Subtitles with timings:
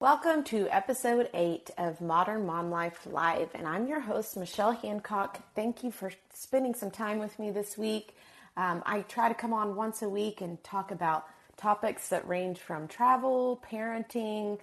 [0.00, 5.40] Welcome to episode 8 of Modern Mom Life Live, and I'm your host, Michelle Hancock.
[5.54, 8.16] Thank you for spending some time with me this week.
[8.56, 11.26] Um, I try to come on once a week and talk about
[11.58, 14.58] topics that range from travel, parenting,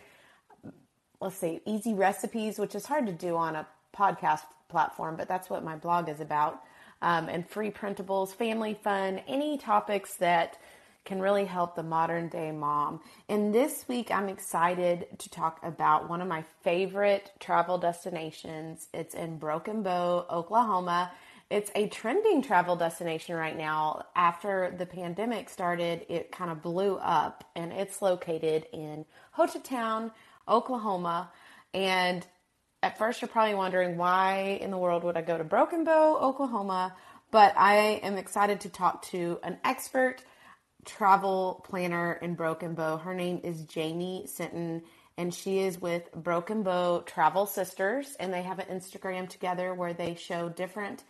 [1.21, 5.51] let's say easy recipes, which is hard to do on a podcast platform, but that's
[5.51, 6.63] what my blog is about,
[7.03, 10.57] um, and free printables, family fun, any topics that
[11.07, 12.99] can really help the modern day mom.
[13.29, 18.89] And this week, I'm excited to talk about one of my favorite travel destinations.
[18.93, 21.11] It's in Broken Bow, Oklahoma.
[21.49, 24.05] It's a trending travel destination right now.
[24.17, 29.05] After the pandemic started, it kind of blew up, and it's located in
[29.37, 30.11] Hochatown,
[30.45, 31.31] Oklahoma.
[31.73, 32.27] And
[32.83, 36.17] at first, you're probably wondering why in the world would I go to Broken Bow,
[36.17, 36.97] Oklahoma?
[37.31, 40.21] But I am excited to talk to an expert
[40.87, 42.97] travel planner in Broken Bow.
[42.97, 44.81] Her name is Jamie Sinton,
[45.17, 49.93] and she is with Broken Bow Travel Sisters, and they have an Instagram together where
[49.93, 51.03] they show different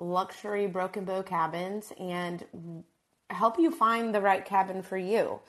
[0.00, 2.44] luxury Broken Bow cabins and
[3.30, 5.40] help you find the right cabin for you.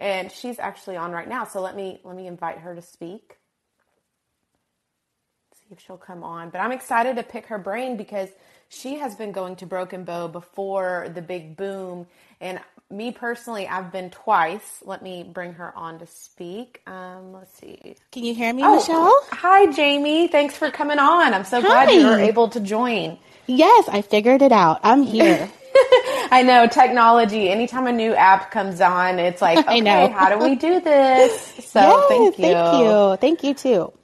[0.00, 3.37] And she's actually on right now, so let me let me invite her to speak.
[5.68, 6.50] See if she'll come on.
[6.50, 8.30] But I'm excited to pick her brain because
[8.70, 12.06] she has been going to Broken Bow before the big boom
[12.40, 14.82] and me personally, I've been twice.
[14.82, 16.80] Let me bring her on to speak.
[16.86, 17.96] Um, let's see.
[18.12, 19.14] Can you hear me, oh, Michelle?
[19.32, 20.28] Hi, Jamie.
[20.28, 21.34] Thanks for coming on.
[21.34, 21.66] I'm so hi.
[21.66, 23.18] glad you were able to join.
[23.46, 24.80] Yes, I figured it out.
[24.84, 25.50] I'm here.
[26.30, 27.50] I know technology.
[27.50, 30.08] Anytime a new app comes on, it's like, okay, I know.
[30.08, 31.66] how do we do this?
[31.66, 32.44] So yes, thank you.
[32.44, 33.16] Thank you.
[33.16, 33.97] Thank you too.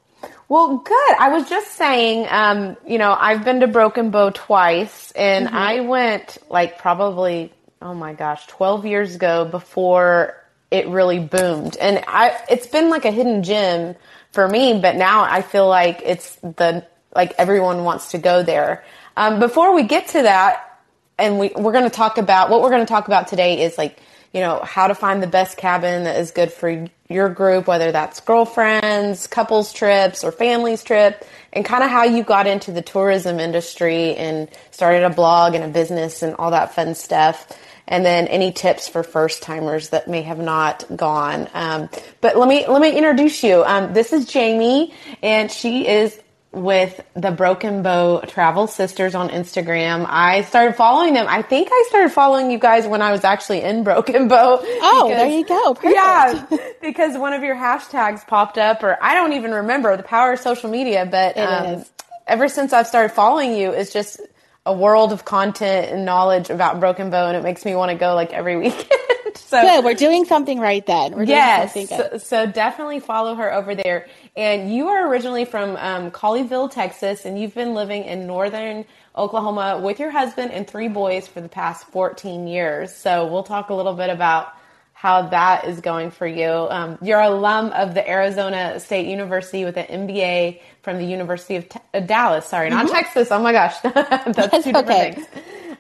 [0.54, 1.14] Well, good.
[1.18, 5.56] I was just saying, um, you know, I've been to Broken Bow twice, and mm-hmm.
[5.56, 7.52] I went like probably
[7.82, 11.76] oh my gosh, 12 years ago before it really boomed.
[11.76, 13.96] And I, it's been like a hidden gem
[14.30, 18.84] for me, but now I feel like it's the, like everyone wants to go there.
[19.16, 20.80] Um, before we get to that,
[21.18, 23.76] and we, we're going to talk about, what we're going to talk about today is
[23.76, 24.00] like,
[24.32, 27.92] you know, how to find the best cabin that is good for your group, whether
[27.92, 32.82] that's girlfriends, couples trips, or families trip, and kind of how you got into the
[32.82, 37.46] tourism industry and started a blog and a business and all that fun stuff
[37.86, 41.48] and then any tips for first timers that may have not gone.
[41.52, 41.88] Um,
[42.20, 43.62] but let me let me introduce you.
[43.64, 46.18] Um, this is Jamie, and she is
[46.54, 50.06] with the Broken Bow Travel Sisters on Instagram.
[50.08, 51.26] I started following them.
[51.28, 54.60] I think I started following you guys when I was actually in Broken Bow.
[54.62, 55.74] Oh, because, there you go.
[55.74, 55.94] Perfect.
[55.94, 60.32] Yeah, because one of your hashtags popped up, or I don't even remember the power
[60.32, 61.06] of social media.
[61.10, 61.84] But um,
[62.26, 64.20] ever since I've started following you, it's just
[64.66, 67.96] a world of content and knowledge about Broken Bow, and it makes me want to
[67.96, 68.88] go like every weekend.
[69.34, 71.14] so good, we're doing something right then.
[71.14, 74.08] We're yes, so, so, definitely follow her over there.
[74.36, 78.84] And you are originally from um, Colleyville, Texas, and you've been living in northern
[79.16, 82.92] Oklahoma with your husband and three boys for the past 14 years.
[82.92, 84.52] So we'll talk a little bit about
[84.92, 86.48] how that is going for you.
[86.48, 91.68] Um, you're alum of the Arizona State University with an MBA from the University of
[91.68, 92.46] Te- uh, Dallas.
[92.46, 92.94] Sorry, not mm-hmm.
[92.94, 93.28] Texas.
[93.30, 95.12] Oh my gosh, that's two different okay.
[95.12, 95.26] things.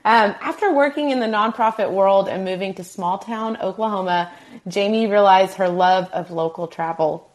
[0.04, 4.30] Um, after working in the nonprofit world and moving to small town Oklahoma,
[4.68, 7.30] Jamie realized her love of local travel.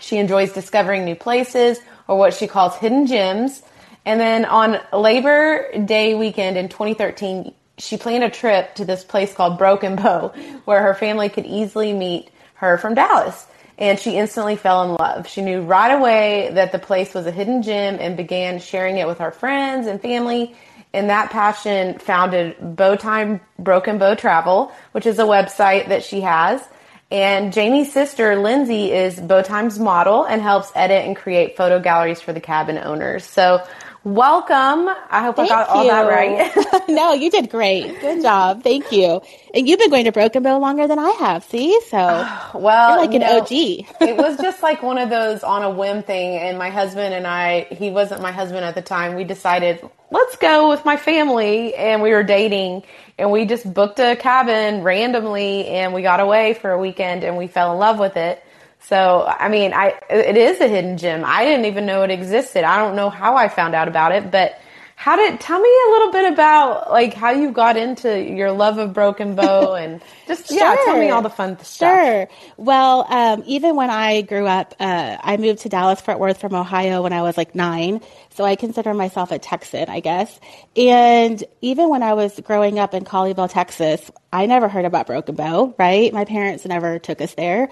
[0.00, 3.62] She enjoys discovering new places or what she calls hidden gems.
[4.04, 9.34] And then on Labor Day weekend in 2013, she planned a trip to this place
[9.34, 10.28] called Broken Bow
[10.64, 13.46] where her family could easily meet her from Dallas.
[13.78, 15.28] And she instantly fell in love.
[15.28, 19.06] She knew right away that the place was a hidden gem and began sharing it
[19.06, 20.56] with her friends and family.
[20.94, 26.66] And that passion founded Bowtime Broken Bow Travel, which is a website that she has.
[27.10, 32.32] And Jamie's sister, Lindsay, is Bowtime's model and helps edit and create photo galleries for
[32.32, 33.24] the cabin owners.
[33.24, 33.64] So
[34.06, 34.88] Welcome.
[35.10, 36.88] I hope Thank I got all that right.
[36.88, 38.00] no, you did great.
[38.00, 38.62] Good job.
[38.62, 39.20] Thank you.
[39.52, 41.42] And you've been going to Broken Bow longer than I have.
[41.42, 41.96] See, so
[42.54, 43.50] well, you're like an know, OG.
[43.50, 46.36] it was just like one of those on a whim thing.
[46.36, 49.16] And my husband and I, he wasn't my husband at the time.
[49.16, 49.80] We decided
[50.12, 52.84] let's go with my family, and we were dating,
[53.18, 57.36] and we just booked a cabin randomly, and we got away for a weekend, and
[57.36, 58.40] we fell in love with it.
[58.88, 61.24] So, I mean, I, it is a hidden gem.
[61.26, 62.62] I didn't even know it existed.
[62.62, 64.60] I don't know how I found out about it, but
[64.94, 68.78] how did, tell me a little bit about like how you got into your love
[68.78, 70.58] of Broken Bow and just, sure.
[70.58, 71.98] yeah, tell me all the fun stuff.
[71.98, 72.28] Sure.
[72.58, 76.54] Well, um, even when I grew up, uh, I moved to Dallas Fort Worth from
[76.54, 78.00] Ohio when I was like nine.
[78.30, 80.38] So I consider myself a Texan, I guess.
[80.76, 85.34] And even when I was growing up in Colleyville, Texas, I never heard about Broken
[85.34, 86.12] Bow, right?
[86.12, 87.68] My parents never took us there.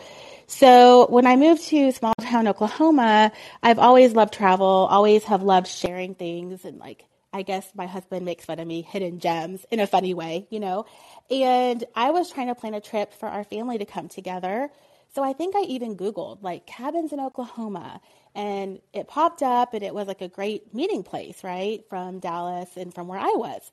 [0.46, 3.32] So when I moved to small town Oklahoma,
[3.62, 8.24] I've always loved travel, always have loved sharing things and like I guess my husband
[8.24, 10.86] makes fun of me, hidden gems in a funny way, you know.
[11.28, 14.70] And I was trying to plan a trip for our family to come together.
[15.16, 18.00] So I think I even Googled like cabins in Oklahoma
[18.36, 21.84] and it popped up and it was like a great meeting place, right?
[21.88, 23.68] From Dallas and from where I was.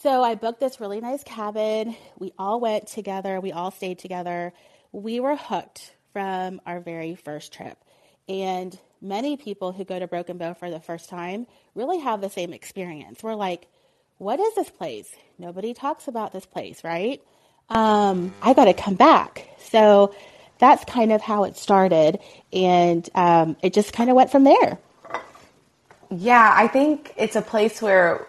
[0.00, 1.94] So I booked this really nice cabin.
[2.18, 4.54] We all went together, we all stayed together.
[4.92, 7.78] We were hooked from our very first trip.
[8.28, 12.30] And many people who go to Broken Bow for the first time really have the
[12.30, 13.22] same experience.
[13.22, 13.66] We're like,
[14.18, 15.08] what is this place?
[15.38, 17.22] Nobody talks about this place, right?
[17.68, 19.48] Um, I got to come back.
[19.58, 20.14] So
[20.58, 22.18] that's kind of how it started.
[22.52, 24.78] And um, it just kind of went from there.
[26.10, 28.26] Yeah, I think it's a place where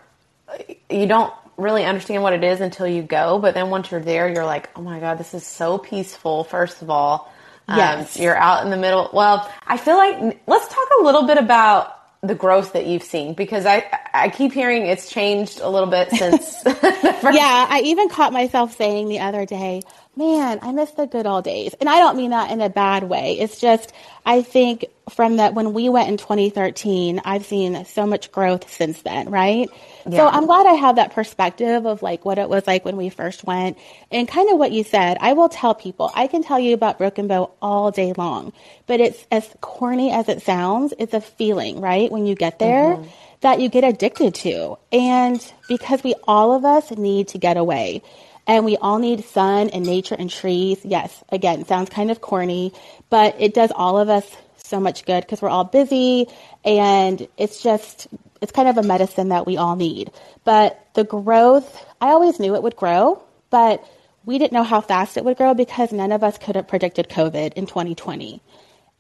[0.89, 3.39] you don't really understand what it is until you go.
[3.39, 6.81] But then once you're there, you're like, oh my God, this is so peaceful, first
[6.81, 7.31] of all.
[7.67, 8.17] Um, yes.
[8.17, 9.09] Um, you're out in the middle.
[9.13, 13.33] Well, I feel like let's talk a little bit about the growth that you've seen
[13.33, 16.61] because I I keep hearing it's changed a little bit since.
[16.65, 19.83] yeah, I even caught myself saying the other day,
[20.15, 21.73] man, I miss the good old days.
[21.79, 23.39] And I don't mean that in a bad way.
[23.39, 23.94] It's just,
[24.25, 29.01] I think from that, when we went in 2013, I've seen so much growth since
[29.01, 29.69] then, right?
[30.07, 30.18] Yeah.
[30.18, 33.10] So I'm glad I have that perspective of like what it was like when we
[33.10, 33.78] first went
[34.12, 35.18] and kind of what you said.
[35.19, 38.54] I will tell people, I can tell you about Broken Bow all day long,
[38.88, 42.12] but it's as corny as it sounds, it's a feeling, right?
[42.12, 42.96] When you get there.
[42.96, 43.10] Mm-hmm
[43.42, 44.78] that you get addicted to.
[44.92, 48.01] And because we all of us need to get away
[48.48, 50.80] and we all need sun and nature and trees.
[50.84, 52.74] Yes, again, sounds kind of corny,
[53.10, 54.25] but it does all of us
[54.69, 56.27] so much good because we're all busy
[56.63, 58.07] and it's just
[58.42, 60.12] it's kind of a medicine that we all need.
[60.45, 63.83] But the growth, I always knew it would grow, but
[64.25, 67.10] we didn't know how fast it would grow because none of us could have predicted
[67.10, 68.42] COVID in 2020.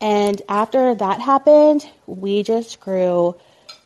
[0.01, 3.35] And after that happened, we just grew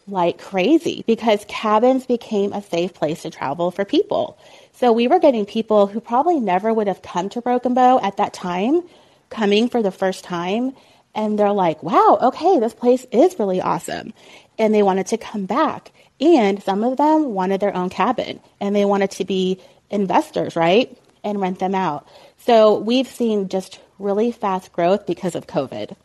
[0.08, 4.38] like crazy because cabins became a safe place to travel for people.
[4.74, 8.18] So we were getting people who probably never would have come to Broken Bow at
[8.18, 8.84] that time
[9.30, 10.76] coming for the first time.
[11.16, 14.14] And they're like, wow, okay, this place is really awesome.
[14.58, 15.92] And they wanted to come back.
[16.20, 20.98] And some of them wanted their own cabin and they wanted to be investors, right?
[21.24, 22.08] And rent them out.
[22.38, 25.96] So we've seen just really fast growth because of COVID.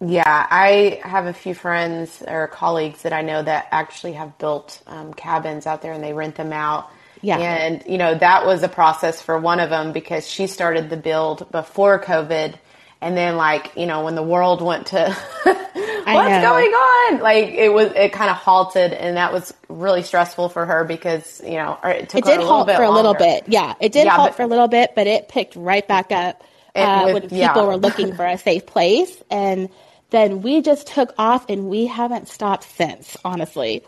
[0.00, 4.80] Yeah, I have a few friends or colleagues that I know that actually have built
[4.86, 6.90] um, cabins out there and they rent them out.
[7.20, 7.38] Yeah.
[7.38, 10.96] And, you know, that was a process for one of them because she started the
[10.96, 12.54] build before COVID.
[13.00, 17.72] And then, like, you know, when the world went to what's going on, like, it
[17.72, 18.92] was, it kind of halted.
[18.92, 22.68] And that was really stressful for her because, you know, it took it did halt
[22.68, 23.44] for a little bit.
[23.46, 23.74] Yeah.
[23.80, 26.42] It did yeah, halt but, for a little bit, but it picked right back up
[26.74, 27.64] uh, with, when people yeah.
[27.64, 29.22] were looking for a safe place.
[29.30, 29.68] And
[30.10, 33.84] then we just took off and we haven't stopped since, honestly.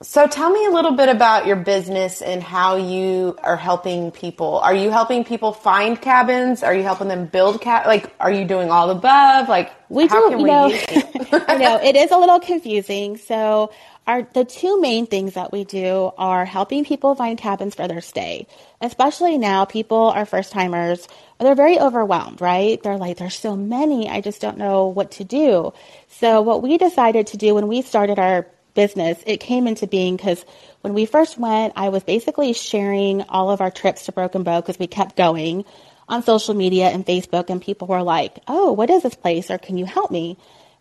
[0.00, 4.58] So tell me a little bit about your business and how you are helping people.
[4.58, 6.62] Are you helping people find cabins?
[6.62, 7.84] Are you helping them build cab?
[7.84, 9.48] Like, are you doing all above?
[9.48, 10.16] Like, we do.
[10.16, 13.16] you know, you know, it is a little confusing.
[13.16, 13.72] So
[14.06, 18.00] our the two main things that we do are helping people find cabins for their
[18.00, 18.46] stay.
[18.80, 21.08] Especially now, people are first timers.
[21.40, 22.80] They're very overwhelmed, right?
[22.80, 24.08] They're like, there's so many.
[24.08, 25.72] I just don't know what to do.
[26.06, 28.46] So what we decided to do when we started our
[28.78, 30.44] business, it came into being because
[30.82, 34.60] when we first went, I was basically sharing all of our trips to Broken Bow
[34.60, 35.64] because we kept going
[36.08, 39.58] on social media and Facebook, and people were like, "Oh, what is this place?" or
[39.58, 40.36] "Can you help me?"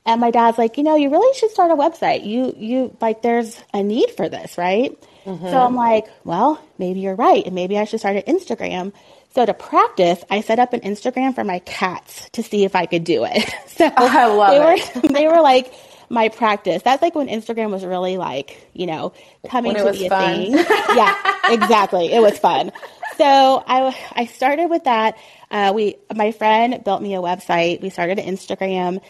[0.06, 2.24] And my dad's like, "You know, you really should start a website.
[2.24, 5.50] You you like, there's a need for this, right?" Mm-hmm.
[5.50, 8.94] So I'm like, "Well, maybe you're right, and maybe I should start an Instagram."
[9.34, 12.86] So to practice, I set up an Instagram for my cats to see if I
[12.86, 13.44] could do it.
[13.68, 15.04] so I love they it.
[15.04, 15.74] were they were like
[16.09, 16.81] my practice.
[16.83, 19.13] That's like when Instagram was really like, you know,
[19.47, 20.53] coming to be a thing.
[20.53, 21.15] yeah,
[21.49, 22.11] exactly.
[22.11, 22.71] It was fun.
[23.17, 25.17] So I, I started with that.
[25.49, 27.81] Uh, we, my friend built me a website.
[27.81, 29.01] We started an Instagram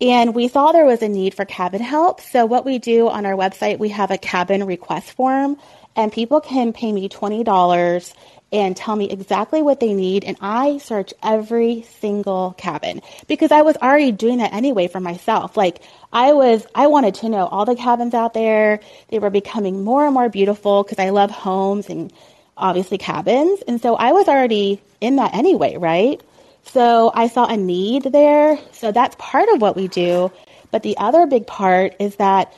[0.00, 2.20] and we saw there was a need for cabin help.
[2.20, 5.58] So what we do on our website, we have a cabin request form
[5.94, 8.14] and people can pay me $20
[8.52, 10.24] and tell me exactly what they need.
[10.24, 15.56] And I search every single cabin because I was already doing that anyway for myself.
[15.56, 15.82] Like
[16.12, 18.80] I was, I wanted to know all the cabins out there.
[19.08, 22.12] They were becoming more and more beautiful because I love homes and
[22.56, 23.62] obviously cabins.
[23.66, 26.20] And so I was already in that anyway, right?
[26.64, 28.58] So I saw a need there.
[28.72, 30.30] So that's part of what we do.
[30.70, 32.52] But the other big part is that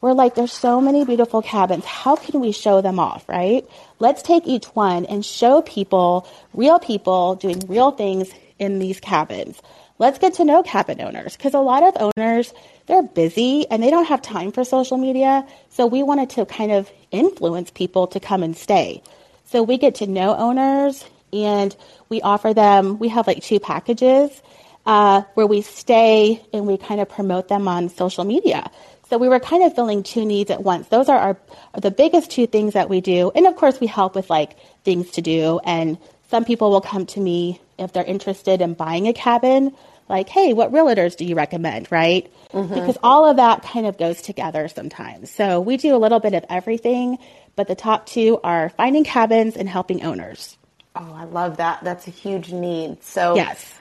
[0.00, 1.84] we're like, there's so many beautiful cabins.
[1.84, 3.68] How can we show them off, right?
[3.98, 9.60] Let's take each one and show people, real people doing real things in these cabins.
[9.98, 12.54] let's get to know cabin owners because a lot of owners
[12.86, 15.46] they're busy and they don't have time for social media.
[15.68, 19.02] So we wanted to kind of influence people to come and stay.
[19.44, 21.76] So we get to know owners and
[22.08, 24.42] we offer them, we have like two packages
[24.86, 28.70] uh, where we stay and we kind of promote them on social media.
[29.10, 30.86] So we were kind of filling two needs at once.
[30.86, 31.36] Those are our
[31.74, 33.32] are the biggest two things that we do.
[33.34, 35.60] And of course, we help with like things to do.
[35.64, 35.98] And
[36.30, 39.74] some people will come to me if they're interested in buying a cabin,
[40.08, 42.32] like, hey, what realtors do you recommend, right?
[42.52, 42.72] Mm-hmm.
[42.72, 45.30] Because all of that kind of goes together sometimes.
[45.30, 47.18] So we do a little bit of everything,
[47.56, 50.56] but the top two are finding cabins and helping owners.
[50.94, 51.82] Oh, I love that.
[51.82, 53.02] That's a huge need.
[53.02, 53.74] So, yes.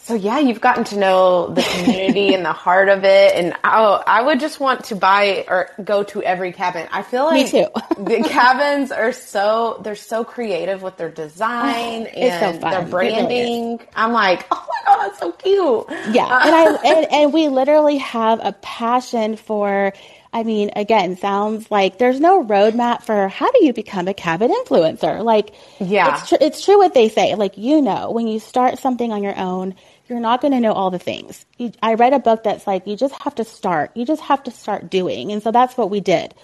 [0.00, 4.02] So yeah, you've gotten to know the community and the heart of it, and oh,
[4.06, 6.88] I would just want to buy or go to every cabin.
[6.92, 7.66] I feel like Me too.
[7.98, 13.78] the cabins are so they're so creative with their design and so their branding.
[13.78, 15.86] Really I'm like, oh my god, that's so cute.
[16.14, 19.92] Yeah, and I and, and we literally have a passion for.
[20.30, 24.52] I mean, again, sounds like there's no roadmap for how do you become a cabin
[24.52, 25.24] influencer.
[25.24, 27.34] Like, yeah, it's, tr- it's true what they say.
[27.34, 29.74] Like, you know, when you start something on your own,
[30.08, 31.44] you're not going to know all the things.
[31.56, 33.92] You, I read a book that's like, you just have to start.
[33.94, 35.32] You just have to start doing.
[35.32, 36.34] And so that's what we did.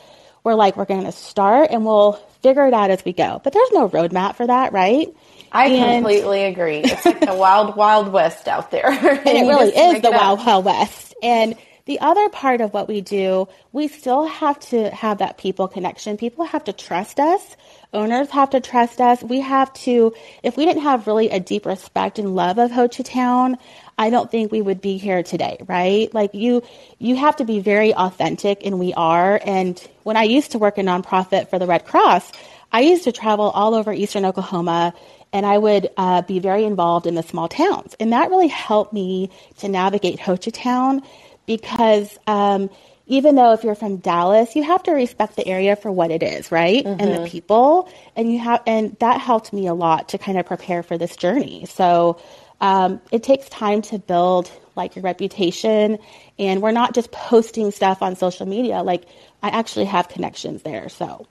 [0.42, 3.40] We're like, we're going to start and we'll figure it out as we go.
[3.42, 5.14] But there's no roadmap for that, right?
[5.50, 6.80] I and, completely agree.
[6.84, 8.90] It's like the wild, wild west out there.
[8.90, 11.14] and, and it really is the wild, wild west.
[11.22, 11.56] And
[11.86, 16.16] the other part of what we do, we still have to have that people connection.
[16.16, 17.56] People have to trust us.
[17.94, 19.22] Owners have to trust us.
[19.22, 23.56] We have to, if we didn't have really a deep respect and love of Hochatown,
[23.96, 26.12] I don't think we would be here today, right?
[26.12, 26.62] Like you,
[26.98, 29.40] you have to be very authentic and we are.
[29.44, 32.32] And when I used to work in nonprofit for the Red Cross,
[32.72, 34.92] I used to travel all over Eastern Oklahoma
[35.32, 37.94] and I would uh, be very involved in the small towns.
[38.00, 41.04] And that really helped me to navigate Hochatown
[41.46, 42.70] because um,
[43.06, 46.22] even though if you're from Dallas, you have to respect the area for what it
[46.22, 46.84] is, right?
[46.84, 47.00] Mm-hmm.
[47.00, 47.26] And the mm-hmm.
[47.26, 50.96] people, and you have, and that helped me a lot to kind of prepare for
[50.96, 51.66] this journey.
[51.66, 52.18] So
[52.60, 55.98] um, it takes time to build like your reputation,
[56.38, 58.82] and we're not just posting stuff on social media.
[58.82, 59.04] Like
[59.42, 61.26] I actually have connections there, so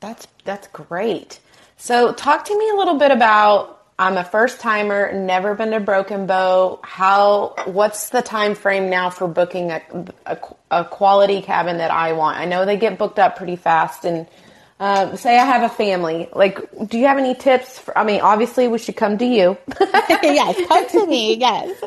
[0.00, 1.40] that's that's great.
[1.76, 5.78] So talk to me a little bit about I'm a first timer, never been to
[5.78, 6.80] Broken Bow.
[6.82, 7.52] How?
[7.66, 9.82] What's the time frame now for booking a,
[10.24, 10.38] a,
[10.70, 12.38] a quality cabin that I want?
[12.38, 14.26] I know they get booked up pretty fast, and
[14.80, 16.26] uh, say I have a family.
[16.34, 16.58] Like,
[16.88, 17.78] do you have any tips?
[17.78, 19.58] For, I mean, obviously we should come to you.
[20.22, 21.36] yes, come to me.
[21.36, 21.78] Yes,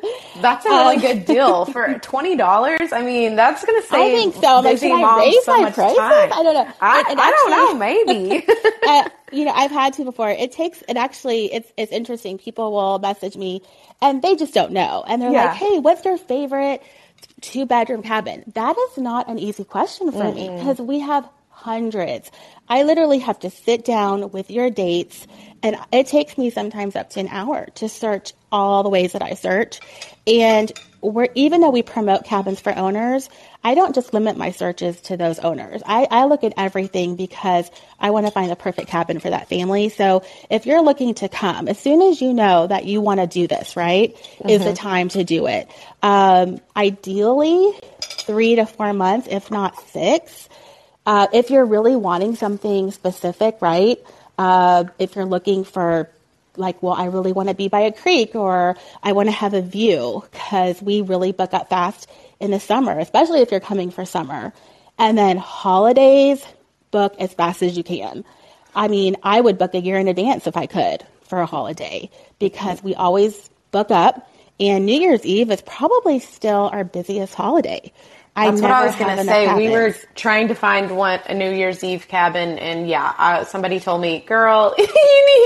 [0.41, 2.93] that's a really um, good deal for twenty dollars.
[2.93, 3.99] I mean, that's going to save.
[3.99, 4.59] I think so.
[4.59, 5.97] Like, should I raise so my prices?
[5.97, 6.33] Time.
[6.33, 6.73] I don't know.
[6.81, 7.73] I, I actually, don't know.
[7.79, 8.45] Maybe.
[8.87, 10.29] uh, you know, I've had to before.
[10.29, 10.83] It takes.
[10.87, 11.51] It actually.
[11.51, 12.37] It's it's interesting.
[12.37, 13.63] People will message me,
[14.03, 15.45] and they just don't know, and they're yeah.
[15.45, 16.83] like, "Hey, what's your favorite?"
[17.41, 18.43] two bedroom cabin?
[18.53, 21.27] That is not an easy question for mm me because we have
[21.63, 22.29] hundreds.
[22.67, 25.25] I literally have to sit down with your dates,
[25.61, 29.21] and it takes me sometimes up to an hour to search all the ways that
[29.21, 29.79] I search.
[30.27, 33.29] And we're, even though we promote cabins for owners,
[33.63, 35.81] I don't just limit my searches to those owners.
[35.85, 39.47] I, I look at everything because I want to find the perfect cabin for that
[39.47, 39.87] family.
[39.87, 43.27] So if you're looking to come, as soon as you know that you want to
[43.27, 44.49] do this, right, mm-hmm.
[44.49, 44.75] is the mm-hmm.
[44.75, 45.69] time to do it.
[46.01, 50.49] Um, ideally, three to four months, if not six.
[51.05, 53.99] Uh, if you're really wanting something specific, right?
[54.37, 56.09] Uh, if you're looking for
[56.55, 59.53] like, well, I really want to be by a creek or I want to have
[59.53, 63.91] a view because we really book up fast in the summer, especially if you're coming
[63.91, 64.53] for summer.
[64.97, 66.45] And then holidays,
[66.91, 68.23] book as fast as you can.
[68.75, 72.09] I mean, I would book a year in advance if I could for a holiday
[72.39, 74.29] because we always book up.
[74.59, 77.91] And New Year's Eve is probably still our busiest holiday.
[78.35, 79.53] I That's what I was going to say.
[79.55, 83.79] We were trying to find one a New Year's Eve cabin, and yeah, uh, somebody
[83.79, 84.87] told me, "Girl, you,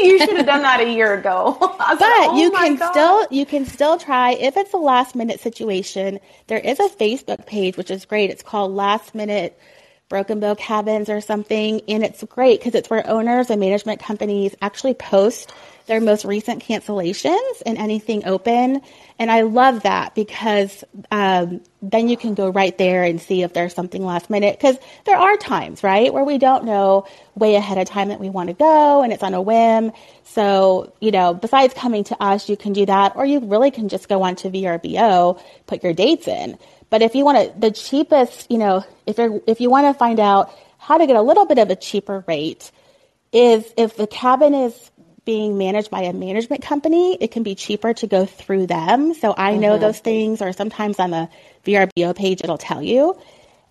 [0.04, 2.92] you should have done that a year ago." but like, oh you can God.
[2.92, 6.20] still you can still try if it's a last minute situation.
[6.48, 8.30] There is a Facebook page which is great.
[8.30, 9.60] It's called Last Minute
[10.08, 14.56] Broken Bow Cabins or something, and it's great because it's where owners and management companies
[14.62, 15.52] actually post
[15.88, 18.82] their most recent cancellations and anything open.
[19.18, 23.54] And I love that because um, then you can go right there and see if
[23.54, 24.58] there's something last minute.
[24.60, 28.30] Because there are times, right, where we don't know way ahead of time that we
[28.30, 29.92] want to go and it's on a whim.
[30.24, 33.90] So, you know, besides coming to us, you can do that, or you really can
[33.90, 36.58] just go onto VRBO, put your dates in.
[36.90, 39.98] But if you want to, the cheapest, you know, if you're, if you want to
[39.98, 42.72] find out how to get a little bit of a cheaper rate,
[43.34, 44.92] is if the cabin is
[45.28, 49.14] being managed by a management company, it can be cheaper to go through them.
[49.14, 49.82] So I know mm-hmm.
[49.82, 51.28] those things, or sometimes on the
[51.66, 53.20] VRBO page, it'll tell you.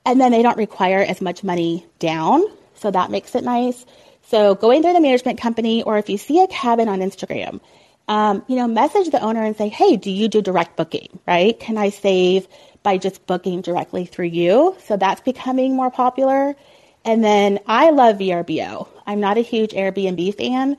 [0.05, 2.45] And then they don't require as much money down.
[2.75, 3.87] So that makes it nice.
[4.29, 7.61] So going through the management company, or if you see a cabin on Instagram,
[8.07, 11.59] um, you know, message the owner and say, hey, do you do direct booking, right?
[11.59, 12.47] Can I save
[12.83, 14.77] by just booking directly through you?
[14.85, 16.55] So that's becoming more popular.
[17.03, 18.89] And then I love VRBO.
[19.07, 20.77] I'm not a huge Airbnb fan.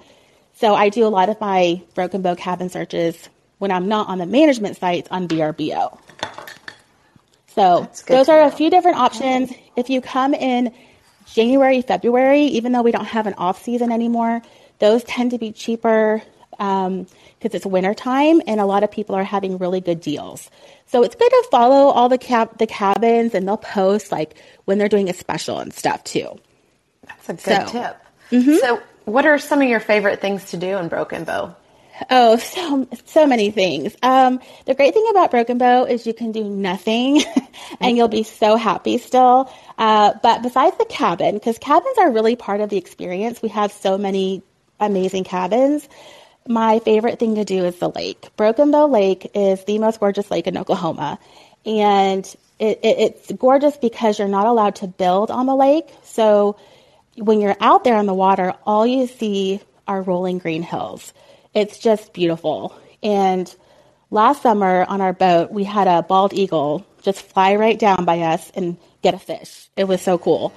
[0.58, 4.18] So I do a lot of my Broken Bow cabin searches when I'm not on
[4.18, 6.00] the management sites on VRBO.
[7.50, 8.48] So those are know.
[8.48, 9.54] a few different options.
[9.76, 10.74] If you come in
[11.28, 14.42] January, February, even though we don't have an off season anymore,
[14.80, 17.08] those tend to be cheaper because um,
[17.40, 20.50] it's winter time and a lot of people are having really good deals.
[20.88, 24.36] So it's good to follow all the cab the cabins and they'll post like
[24.66, 26.40] when they're doing a special and stuff too.
[27.08, 28.02] That's a good so, tip.
[28.32, 28.56] Mm-hmm.
[28.56, 31.56] So what are some of your favorite things to do in Broken Bow?
[32.10, 33.96] Oh, so so many things.
[34.04, 37.24] Um, the great thing about Broken Bow is you can do nothing,
[37.80, 39.50] and you'll be so happy still.
[39.78, 43.72] Uh, but besides the cabin, because cabins are really part of the experience, we have
[43.72, 44.44] so many
[44.78, 45.88] amazing cabins.
[46.46, 48.28] My favorite thing to do is the lake.
[48.36, 51.18] Broken Bow Lake is the most gorgeous lake in Oklahoma,
[51.66, 52.26] and
[52.60, 55.88] it, it, it's gorgeous because you're not allowed to build on the lake.
[56.04, 56.58] So
[57.18, 61.14] when you're out there on the water, all you see are rolling green hills.
[61.54, 62.78] It's just beautiful.
[63.02, 63.54] And
[64.12, 68.20] last summer on our boat, we had a bald eagle just fly right down by
[68.20, 69.70] us and get a fish.
[69.76, 70.54] It was so cool.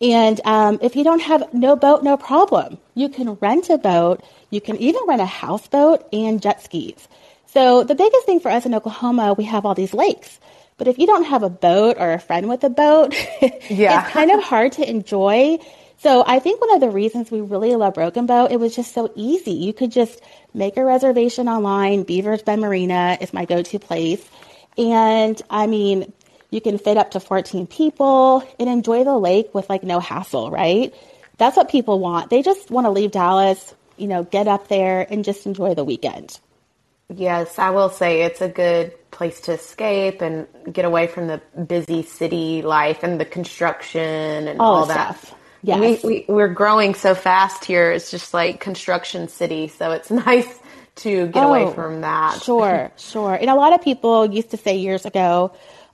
[0.00, 2.78] And um, if you don't have no boat, no problem.
[2.94, 4.22] You can rent a boat.
[4.50, 7.08] You can even rent a houseboat and jet skis.
[7.46, 10.38] So the biggest thing for us in Oklahoma, we have all these lakes.
[10.76, 13.14] But if you don't have a boat or a friend with a boat,
[13.70, 14.02] yeah.
[14.02, 15.58] it's kind of hard to enjoy
[15.98, 18.92] so I think one of the reasons we really love Broken Bow, it was just
[18.92, 19.52] so easy.
[19.52, 20.20] You could just
[20.52, 22.02] make a reservation online.
[22.02, 24.24] Beavers Bend Marina is my go-to place.
[24.76, 26.12] And I mean,
[26.50, 30.50] you can fit up to 14 people and enjoy the lake with like no hassle,
[30.50, 30.94] right?
[31.38, 32.30] That's what people want.
[32.30, 35.84] They just want to leave Dallas, you know, get up there and just enjoy the
[35.84, 36.38] weekend.
[37.12, 41.40] Yes, I will say it's a good place to escape and get away from the
[41.66, 45.18] busy city life and the construction and all, all that.
[45.18, 45.38] Stuff.
[45.64, 46.02] Yes.
[46.04, 47.90] We, we, are growing so fast here.
[47.90, 49.68] It's just like construction city.
[49.68, 50.58] So it's nice
[50.96, 52.42] to get oh, away from that.
[52.42, 53.34] Sure, sure.
[53.34, 55.52] And a lot of people used to say years ago,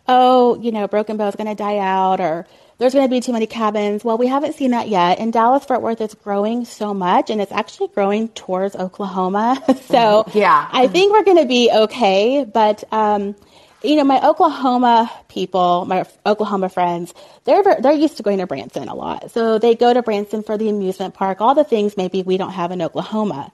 [0.09, 2.47] oh, you know, Broken Bow is going to die out or
[2.79, 4.05] there's going to be too many cabins.
[4.05, 5.19] Well, we haven't seen that yet.
[5.21, 9.63] And Dallas Fort Worth is growing so much and it's actually growing towards Oklahoma.
[9.85, 12.45] so yeah, I think we're going to be okay.
[12.45, 13.37] But, um,
[13.83, 17.15] you know, my Oklahoma people, my Oklahoma friends,
[17.45, 19.31] they're they're used to going to Branson a lot.
[19.31, 22.53] So they go to Branson for the amusement park, all the things maybe we don't
[22.53, 23.53] have in Oklahoma.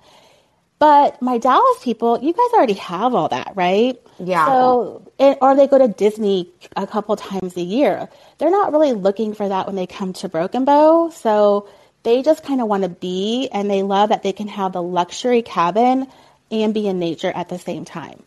[0.79, 3.99] But my Dallas people, you guys already have all that, right?
[4.19, 4.45] Yeah.
[4.45, 8.11] So, or they go to Disney a couple times a year.
[8.37, 11.09] They're not really looking for that when they come to Broken Bow.
[11.11, 11.71] So
[12.03, 14.83] they just kind of want to be, and they love that they can have the
[14.83, 16.09] luxury cabin
[16.51, 18.23] and be in nature at the same time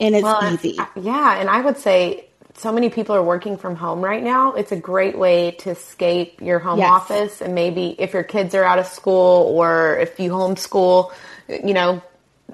[0.00, 0.78] and it's well, easy.
[0.96, 4.52] Yeah, and I would say so many people are working from home right now.
[4.52, 6.90] It's a great way to escape your home yes.
[6.90, 11.12] office and maybe if your kids are out of school or if you homeschool,
[11.48, 12.00] you know,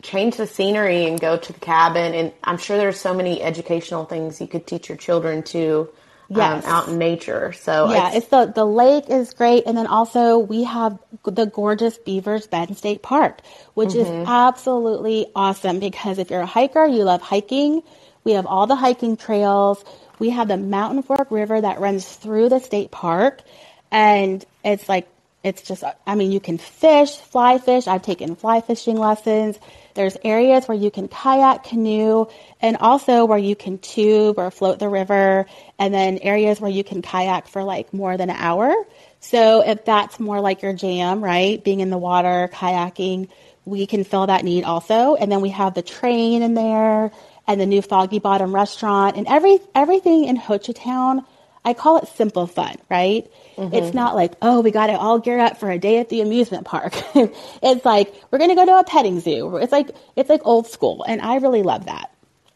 [0.02, 4.06] change the scenery and go to the cabin and I'm sure there's so many educational
[4.06, 5.90] things you could teach your children to
[6.30, 6.64] yes.
[6.64, 7.52] Um, out in nature.
[7.52, 11.46] So yeah, it's, it's, the the lake is great, and then also we have the
[11.46, 13.40] gorgeous Beavers Bend State Park,
[13.74, 14.22] which mm-hmm.
[14.22, 17.82] is absolutely awesome because if you're a hiker, you love hiking.
[18.22, 19.84] We have all the hiking trails.
[20.18, 23.42] We have the Mountain Fork River that runs through the state park,
[23.90, 25.08] and it's like
[25.42, 27.86] it's just I mean you can fish, fly fish.
[27.86, 29.58] I've taken fly fishing lessons.
[29.94, 32.26] There's areas where you can kayak, canoe,
[32.60, 35.46] and also where you can tube or float the river,
[35.78, 38.74] and then areas where you can kayak for like more than an hour.
[39.20, 41.62] So if that's more like your jam, right?
[41.62, 43.28] Being in the water, kayaking,
[43.64, 45.14] we can fill that need also.
[45.14, 47.12] And then we have the train in there
[47.46, 51.24] and the new Foggy Bottom restaurant and every everything in Hochatown
[51.64, 53.30] I call it simple fun, right?
[53.56, 53.74] Mm-hmm.
[53.74, 56.22] It's not like, oh, we got to all gear up for a day at the
[56.22, 56.94] amusement park.
[57.14, 59.56] it's like, we're going to go to a petting zoo.
[59.56, 61.04] It's like, it's like old school.
[61.06, 62.10] And I really love that.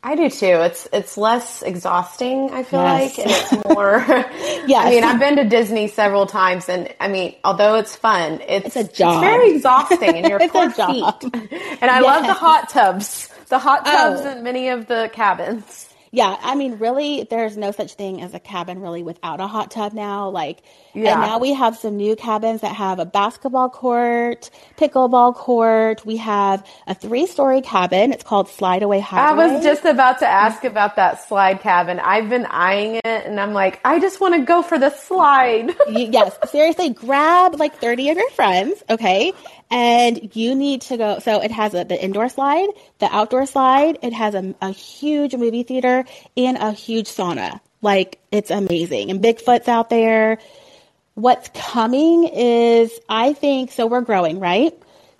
[0.06, 0.46] I do too.
[0.46, 2.50] It's it's less exhausting.
[2.52, 3.16] I feel yes.
[3.16, 4.04] like, and it's more.
[4.66, 8.42] yeah, I mean, I've been to Disney several times, and I mean, although it's fun,
[8.46, 9.24] it's, it's a job.
[9.24, 11.04] It's very exhausting, and you're poor feet.
[11.22, 12.04] And I yes.
[12.04, 13.30] love the hot tubs.
[13.48, 14.30] The hot tubs oh.
[14.30, 15.88] in many of the cabins.
[16.14, 19.72] Yeah, I mean, really, there's no such thing as a cabin really without a hot
[19.72, 20.28] tub now.
[20.28, 20.62] Like,
[20.94, 21.12] Yeah.
[21.14, 26.06] and now we have some new cabins that have a basketball court, pickleball court.
[26.06, 28.12] We have a three story cabin.
[28.12, 31.98] It's called Slide Away I was just about to ask about that slide cabin.
[31.98, 35.74] I've been eyeing it and I'm like, I just want to go for the slide.
[35.88, 39.32] Yes, seriously, grab like 30 of your friends, okay?
[39.76, 41.18] And you need to go.
[41.18, 42.68] So it has a, the indoor slide,
[43.00, 43.98] the outdoor slide.
[44.02, 46.04] It has a, a huge movie theater
[46.36, 47.58] and a huge sauna.
[47.82, 49.10] Like, it's amazing.
[49.10, 50.38] And Bigfoot's out there.
[51.14, 54.72] What's coming is, I think, so we're growing, right?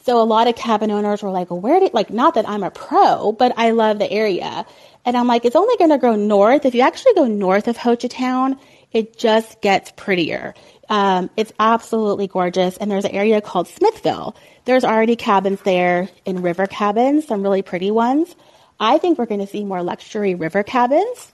[0.05, 2.71] So a lot of cabin owners were like, where did, like, not that I'm a
[2.71, 4.65] pro, but I love the area.
[5.05, 6.65] And I'm like, it's only going to grow north.
[6.65, 8.59] If you actually go north of Hochatown,
[8.93, 10.55] it just gets prettier.
[10.89, 12.77] Um, it's absolutely gorgeous.
[12.77, 14.37] And there's an area called Smithville.
[14.65, 18.35] There's already cabins there in river cabins, some really pretty ones.
[18.79, 21.33] I think we're going to see more luxury river cabins.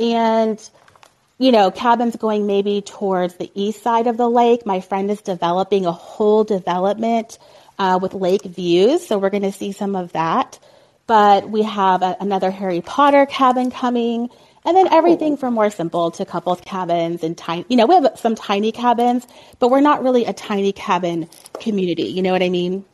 [0.00, 0.58] And
[1.38, 4.66] you know, cabins going maybe towards the east side of the lake.
[4.66, 7.38] My friend is developing a whole development
[7.78, 10.58] uh, with lake views, so we're going to see some of that.
[11.06, 14.30] But we have a, another Harry Potter cabin coming,
[14.68, 17.64] and then everything from more simple to couples cabins and tiny.
[17.70, 19.26] You know, we have some tiny cabins,
[19.58, 21.26] but we're not really a tiny cabin
[21.58, 22.02] community.
[22.04, 22.84] You know what I mean?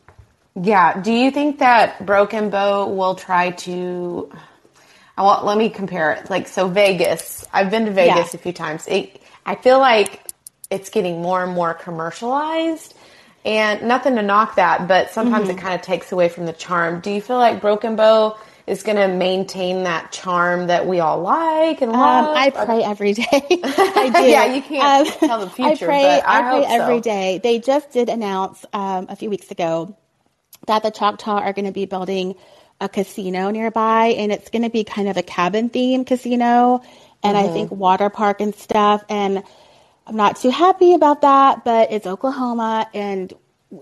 [0.55, 1.01] Yeah.
[1.01, 4.31] Do you think that Broken Bow will try to?
[5.17, 5.45] I want.
[5.45, 6.31] Let me compare it.
[6.31, 7.45] Like so, Vegas.
[7.53, 8.39] I've been to Vegas Yeah.
[8.39, 8.87] a few times.
[8.87, 10.21] It, I feel like
[10.71, 12.95] it's getting more and more commercialized,
[13.45, 15.59] and nothing to knock that, but sometimes Mm-hmm.
[15.59, 17.01] it kind of takes away from the charm.
[17.01, 21.21] Do you feel like Broken Bow is going to maintain that charm that we all
[21.23, 22.37] like and Um, love?
[22.37, 23.25] I pray every day.
[23.65, 24.23] I do.
[24.23, 26.75] Yeah, you can't tell the future, I pray, but I pray hope so.
[26.83, 27.41] every day.
[27.43, 29.97] They just did announce um, a few weeks ago
[30.67, 32.37] that the Choctaw are going to be building
[32.81, 36.83] a casino nearby, and it's going to be kind of a cabin theme casino,
[37.23, 39.05] and I think water park and stuff.
[39.09, 39.43] And
[40.07, 43.33] I'm not too happy about that, but it's Oklahoma, and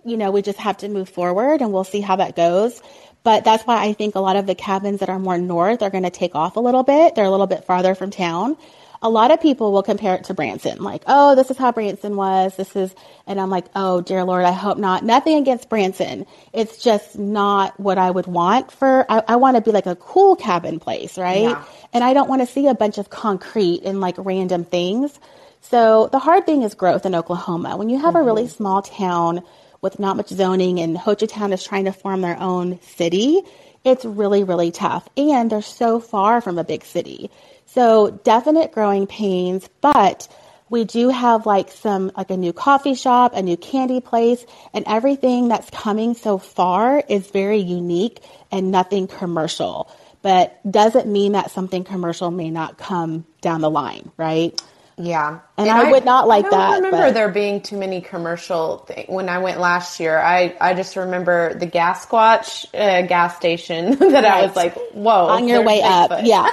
[0.07, 2.83] you know we just have to move forward, and we'll see how that goes.
[3.24, 5.90] But that's why I think a lot of the cabins that are more north are
[5.90, 7.14] going to take off a little bit.
[7.14, 8.56] They're a little bit farther from town.
[9.04, 12.14] A lot of people will compare it to Branson, like, oh, this is how Branson
[12.14, 12.54] was.
[12.54, 12.94] This is,
[13.26, 15.04] and I'm like, oh, dear Lord, I hope not.
[15.04, 16.24] Nothing against Branson.
[16.52, 19.96] It's just not what I would want for, I, I want to be like a
[19.96, 21.42] cool cabin place, right?
[21.42, 21.64] Yeah.
[21.92, 25.18] And I don't want to see a bunch of concrete and like random things.
[25.62, 27.76] So the hard thing is growth in Oklahoma.
[27.76, 28.26] When you have a mm-hmm.
[28.26, 29.42] really small town
[29.83, 33.42] with not much zoning and Hochatown is trying to form their own city,
[33.85, 35.09] it's really, really tough.
[35.16, 37.31] And they're so far from a big city.
[37.66, 40.29] So definite growing pains, but
[40.71, 44.85] we do have like some, like a new coffee shop, a new candy place, and
[44.87, 48.21] everything that's coming so far is very unique
[48.53, 49.90] and nothing commercial.
[50.23, 54.59] But doesn't mean that something commercial may not come down the line, right?
[55.03, 58.01] Yeah, And I would not like I that, don't remember but- there being too many
[58.01, 60.17] commercial things when I went last year.
[60.19, 65.27] I I just remember the gas squatch uh, gas station that I was like, whoa,
[65.27, 66.11] On your way up.
[66.23, 66.49] Yeah.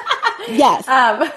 [0.49, 0.87] Yes.
[0.99, 1.29] Um,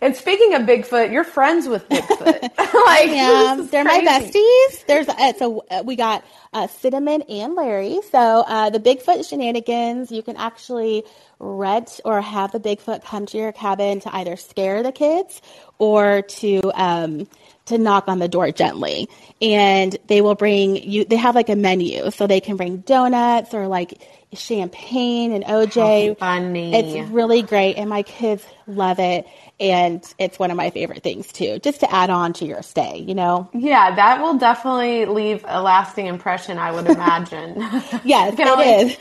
[0.00, 2.40] and speaking of Bigfoot, you're friends with Bigfoot.
[2.86, 4.86] like, Yeah, this they're my besties.
[4.86, 7.98] There's uh, so uh, we got uh, Cinnamon and Larry.
[8.12, 11.04] So uh, the Bigfoot shenanigans, you can actually
[11.40, 15.40] rent or have the Bigfoot come to your cabin to either scare the kids
[15.78, 17.28] or to um,
[17.66, 19.08] to knock on the door gently.
[19.40, 21.04] And they will bring you.
[21.04, 24.00] They have like a menu, so they can bring donuts or like
[24.32, 26.08] champagne and OJ.
[26.08, 26.74] How funny.
[26.74, 29.26] It's really great, and my kids love it.
[29.60, 32.98] And it's one of my favorite things too, just to add on to your stay,
[32.98, 33.50] you know?
[33.52, 36.58] Yeah, that will definitely leave a lasting impression.
[36.58, 37.56] I would imagine.
[38.04, 38.96] Yes, it only- is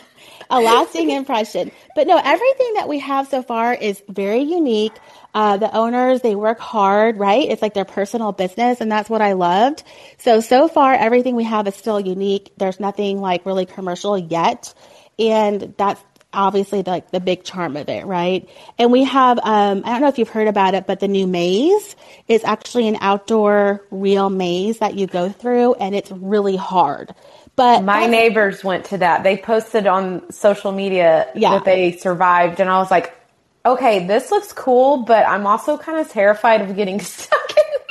[0.49, 1.71] a lasting impression.
[1.95, 4.93] But no, everything that we have so far is very unique.
[5.33, 7.47] Uh, the owners, they work hard, right?
[7.49, 9.83] It's like their personal business, and that's what I loved.
[10.19, 12.51] So, so far, everything we have is still unique.
[12.57, 14.73] There's nothing like really commercial yet.
[15.19, 16.01] And that's
[16.37, 18.47] obviously like the big charm of it, right?
[18.77, 21.27] And we have, um, I don't know if you've heard about it, but the new
[21.27, 21.95] maze
[22.27, 27.13] is actually an outdoor real maze that you go through, and it's really hard.
[27.55, 29.23] But My neighbors went to that.
[29.23, 31.53] They posted on social media Yeah.
[31.55, 33.13] that they survived, and I was like,
[33.65, 37.39] okay, this looks cool, but I'm also kind of terrified of getting stuck.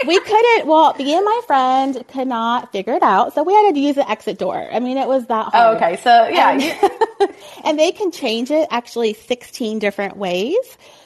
[0.06, 0.66] We couldn't.
[0.66, 3.94] Well, me and my friend could not figure it out, so we had to use
[3.94, 4.68] the exit door.
[4.72, 5.76] I mean, it was that Oh, hard.
[5.76, 7.30] okay, so yeah, And-
[7.64, 10.56] and they can change it actually 16 different ways.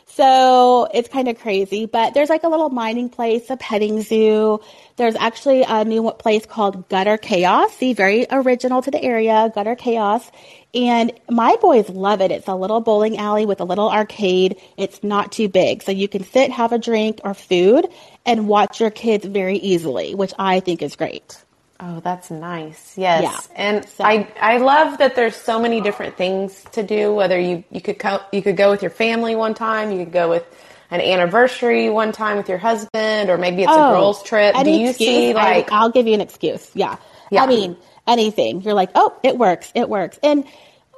[0.07, 4.61] So it's kind of crazy, but there's like a little mining place, a petting zoo.
[4.97, 7.73] There's actually a new place called Gutter Chaos.
[7.77, 10.29] See, very original to the area, Gutter Chaos.
[10.75, 12.33] And my boys love it.
[12.33, 14.57] It's a little bowling alley with a little arcade.
[14.77, 15.83] It's not too big.
[15.83, 17.87] So you can sit, have a drink or food
[18.27, 21.37] and watch your kids very easily, which I think is great.
[21.83, 22.95] Oh, that's nice.
[22.99, 23.23] Yes.
[23.23, 23.39] Yeah.
[23.57, 27.65] And So- I I love that there's so many different things to do whether you
[27.71, 30.45] you could co- you could go with your family one time, you could go with
[30.91, 34.55] an anniversary one time with your husband or maybe it's a girls trip.
[34.55, 36.71] Do Oh, you excuse, see I- like I'll give you an excuse.
[36.75, 36.97] Yeah.
[37.31, 37.45] Yeah.
[37.45, 38.61] I mean, anything.
[38.63, 39.71] You're like, oh, it works.
[39.75, 40.19] It works.
[40.23, 40.45] And,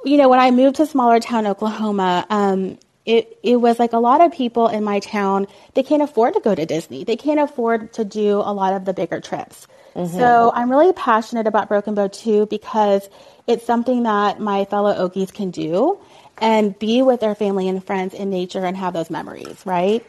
[0.03, 3.99] you know, when I moved to smaller town Oklahoma, um, it, it was like a
[3.99, 7.03] lot of people in my town, they can't afford to go to Disney.
[7.03, 9.67] They can't afford to do a lot of the bigger trips.
[9.95, 10.17] Mm-hmm.
[10.17, 13.07] So I'm really passionate about Broken Bow too because
[13.47, 15.99] it's something that my fellow Okies can do
[16.39, 20.05] and be with their family and friends in nature and have those memories, right?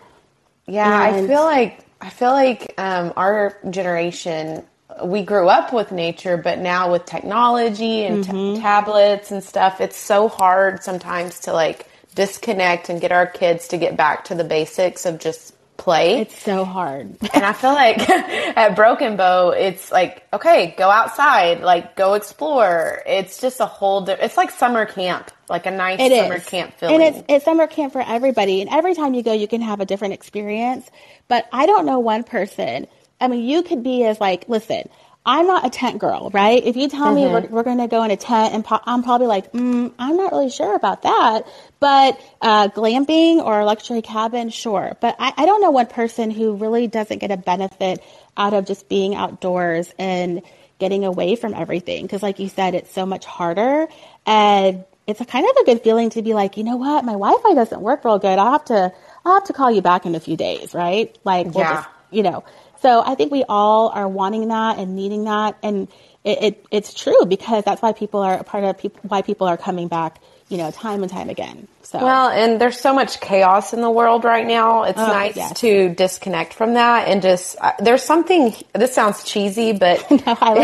[0.66, 4.64] Yeah, I feel like I feel like um, our generation
[5.04, 8.54] we grew up with nature, but now with technology and Mm-hmm.
[8.54, 13.68] t- tablets and stuff, it's so hard sometimes to like disconnect and get our kids
[13.68, 16.20] to get back to the basics of just play.
[16.20, 17.16] It's so hard.
[17.34, 23.02] and I feel like at Broken Bow, it's like, okay, go outside, like go explore.
[23.06, 26.38] It's just a whole, di- it's like summer camp, like a nice It is summer
[26.38, 27.02] camp feeling.
[27.02, 28.60] And it's it's summer camp for everybody.
[28.60, 30.88] And every time you go, you can have a different experience.
[31.28, 32.86] But I don't know one person.
[33.20, 34.88] I mean, you could be as like, listen,
[35.26, 36.62] I'm not a tent girl, right?
[36.62, 39.02] If you tell me we're, we're going to go in a tent, and po- I'm
[39.02, 41.46] probably like, mm, I'm not really sure about that.
[41.80, 44.96] But uh, glamping or a luxury cabin, sure.
[45.00, 48.04] But I, I don't know one person who really doesn't get a benefit
[48.36, 50.42] out of just being outdoors and
[50.78, 52.02] getting away from everything.
[52.02, 53.88] Because, like you said, it's so much harder.
[54.26, 57.12] And it's a kind of a good feeling to be like, you know what, my
[57.12, 58.38] Wi-Fi doesn't work real good.
[58.38, 58.92] I'll have to,
[59.24, 61.16] I'll have to call you back in a few days, right?
[61.24, 61.74] Like, we'll Yeah.
[61.76, 62.44] just, you know.
[62.84, 65.88] So I think we all are wanting that and needing that, and
[66.22, 69.56] it, it it's true because that's why people are a part of why people are
[69.56, 70.20] coming back,
[70.50, 71.66] you know, time and time again.
[71.80, 74.82] So Well, and there's so much chaos in the world right now.
[74.82, 75.60] It's Oh, nice yes.
[75.60, 80.54] to disconnect from that and just, uh, there's something, this sounds cheesy, but No, I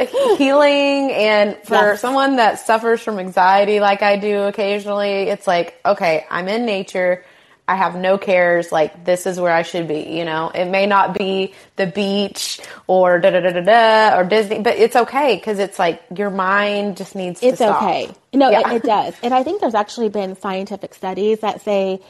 [0.00, 2.00] like healing and for Yes.
[2.00, 7.24] someone that suffers from anxiety like I do occasionally, it's like, okay, I'm in nature.
[7.70, 8.72] I have no cares.
[8.72, 10.00] Like this is where I should be.
[10.00, 14.24] You know, it may not be the beach or da da da da da or
[14.24, 18.10] Disney, but it's okay because it's like your mind just needs to it's okay.
[18.32, 18.72] No, Yeah.
[18.72, 19.14] it, it does.
[19.22, 22.00] And I think there's actually been scientific studies that say,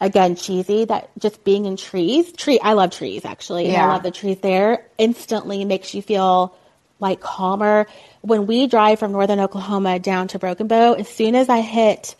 [0.00, 3.66] again, cheesy, that just being in trees, tree, I love trees actually.
[3.66, 6.56] And I love the trees there instantly makes you feel
[6.98, 7.86] like calmer.
[8.22, 12.14] When we drive from northern Oklahoma down to Broken Bow, as soon as I hit,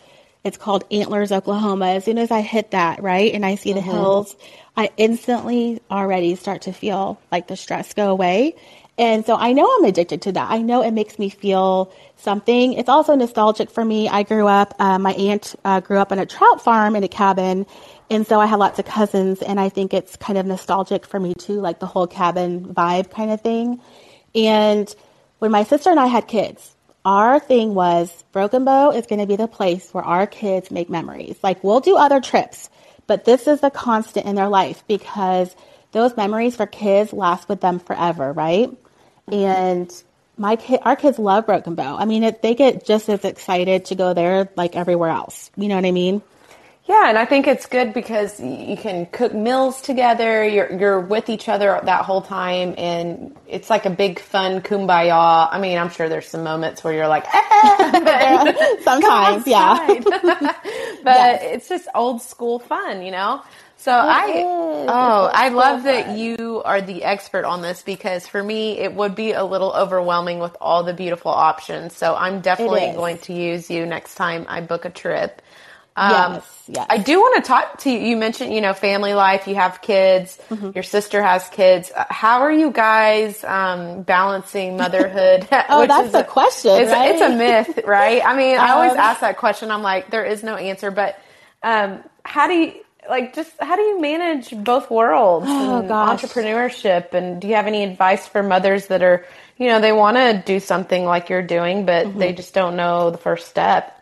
[0.44, 1.86] it's called Antlers, Oklahoma.
[1.86, 4.36] As soon as I hit that, right, and I see the hills,
[4.76, 8.54] I instantly already start to feel like the stress go away.
[8.96, 10.50] And so I know I'm addicted to that.
[10.50, 12.74] I know it makes me feel something.
[12.74, 14.08] It's also nostalgic for me.
[14.08, 17.08] I grew up, uh, my aunt uh, grew up on a trout farm in a
[17.08, 17.66] cabin.
[18.10, 21.18] And so I have lots of cousins, and I think it's kind of nostalgic for
[21.18, 23.80] me too, like the whole cabin vibe kind of thing.
[24.34, 24.94] And
[25.38, 26.73] when my sister and I had kids,
[27.04, 30.88] our thing was Broken Bow is going to be the place where our kids make
[30.88, 31.36] memories.
[31.42, 32.70] Like we'll do other trips,
[33.06, 35.54] but this is the constant in their life because
[35.92, 38.70] those memories for kids last with them forever, right?
[39.30, 39.92] And
[40.36, 41.96] my kid, our kids love Broken Bow.
[41.96, 45.50] I mean, it, they get just as excited to go there like everywhere else.
[45.56, 46.22] You know what I mean?
[46.86, 50.46] Yeah, and I think it's good because you can cook meals together.
[50.46, 55.48] You're you're with each other that whole time, and it's like a big fun kumbaya.
[55.50, 59.76] I mean, I'm sure there's some moments where you're like, "Ah," Sometimes, yeah.
[61.02, 63.42] but it's just old school fun, you know.
[63.78, 64.44] So I is.
[64.44, 69.14] oh I love that you are the expert on this because for me it would
[69.14, 71.96] be a little overwhelming with all the beautiful options.
[71.96, 75.42] So I'm definitely going to use you next time I book a trip.
[75.96, 76.86] Yes, yes.
[76.90, 77.98] I do want to talk to you.
[77.98, 79.46] You mentioned, you know, family life.
[79.46, 80.38] You have kids.
[80.50, 80.70] Mm-hmm.
[80.74, 81.92] Your sister has kids.
[81.94, 85.46] Uh, How are you guys um, balancing motherhood?
[85.68, 87.10] Oh, Which that's the a- question, It's, right?
[87.12, 88.22] it's a myth, right?
[88.24, 89.70] I mean, I always Um, ask that question.
[89.70, 90.90] I'm like, there is no answer.
[90.90, 91.18] But
[91.62, 92.72] um, how do you
[93.08, 93.34] like?
[93.34, 96.22] Just how do you manage both worlds Oh, gosh.
[96.22, 97.12] entrepreneurship?
[97.14, 99.24] And do you have any advice for mothers that are,
[99.58, 102.18] you know, they want to do something like you're doing, but Mm-hmm.
[102.18, 104.00] they just don't know the first step?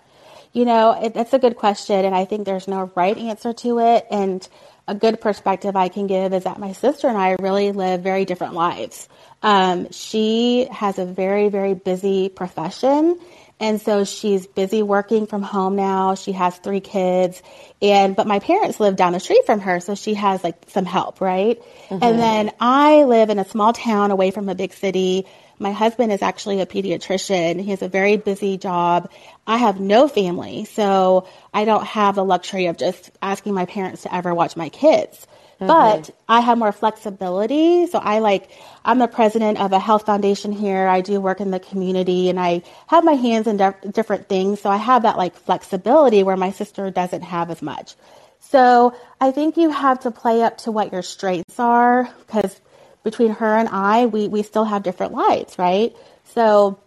[0.52, 3.78] You know, it, that's a good question, and I think there's no right answer to
[3.78, 4.06] it.
[4.10, 4.46] And
[4.86, 8.24] a good perspective I can give is that my sister and I really live very
[8.24, 9.08] different lives.
[9.42, 13.18] Um, she has a very, very busy profession,
[13.62, 16.16] And so she's busy working from home now.
[16.16, 17.40] She has three kids.
[17.80, 19.78] And, but my parents live down the street from her.
[19.78, 21.62] So she has like some help, right?
[21.88, 22.02] Mm-hmm.
[22.02, 25.26] And then I live in a small town away from a big city.
[25.60, 27.60] My husband is actually a pediatrician.
[27.60, 29.12] He has a very busy job.
[29.46, 30.64] I have no family.
[30.64, 34.70] So I don't have the luxury of just asking my parents to ever watch my
[34.70, 35.24] kids.
[35.62, 36.06] Mm-hmm.
[36.06, 37.86] But I have more flexibility.
[37.86, 38.50] So I like,
[38.84, 40.88] I'm the president of a health foundation here.
[40.88, 44.60] I do work in the community and I have my hands in de- different things.
[44.60, 47.94] So I have that like flexibility where my sister doesn't have as much.
[48.40, 52.60] So I think you have to play up to what your strengths are because
[53.04, 55.94] between her and I, we, we still have different lives, right?
[56.34, 56.78] So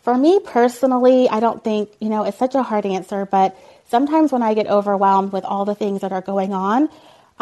[0.00, 3.56] for me personally, I don't think, you know, it's such a hard answer, but
[3.88, 6.88] sometimes when I get overwhelmed with all the things that are going on,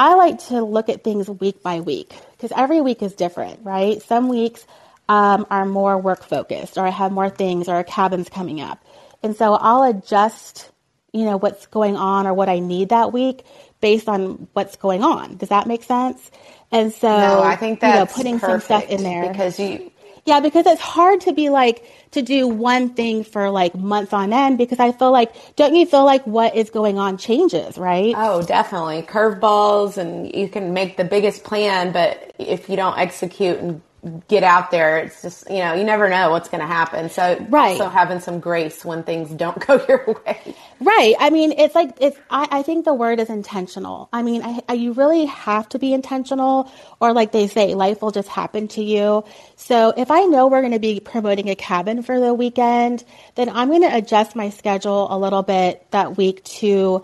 [0.00, 4.02] I like to look at things week by week because every week is different, right?
[4.02, 4.66] Some weeks
[5.10, 8.84] um, are more work focused, or I have more things, or a cabin's coming up,
[9.22, 10.70] and so I'll adjust,
[11.12, 13.44] you know, what's going on or what I need that week
[13.82, 15.36] based on what's going on.
[15.38, 16.30] Does that make sense?
[16.72, 19.92] And so no, I think that's you know, putting some stuff in there because you
[20.26, 24.33] yeah, because it's hard to be like to do one thing for like months on
[24.33, 28.14] end because I feel like don't you feel like what is going on changes, right?
[28.16, 29.02] Oh, definitely.
[29.02, 33.83] Curveballs and you can make the biggest plan, but if you don't execute and
[34.28, 34.98] get out there.
[34.98, 37.10] It's just, you know, you never know what's going to happen.
[37.10, 37.72] So, right.
[37.72, 40.56] also having some grace when things don't go your way.
[40.80, 41.14] Right.
[41.18, 44.08] I mean, it's like, it's, I, I think the word is intentional.
[44.12, 48.00] I mean, I, I, you really have to be intentional, or like they say, life
[48.00, 49.24] will just happen to you.
[49.56, 53.50] So, if I know we're going to be promoting a cabin for the weekend, then
[53.50, 57.02] I'm going to adjust my schedule a little bit that week to,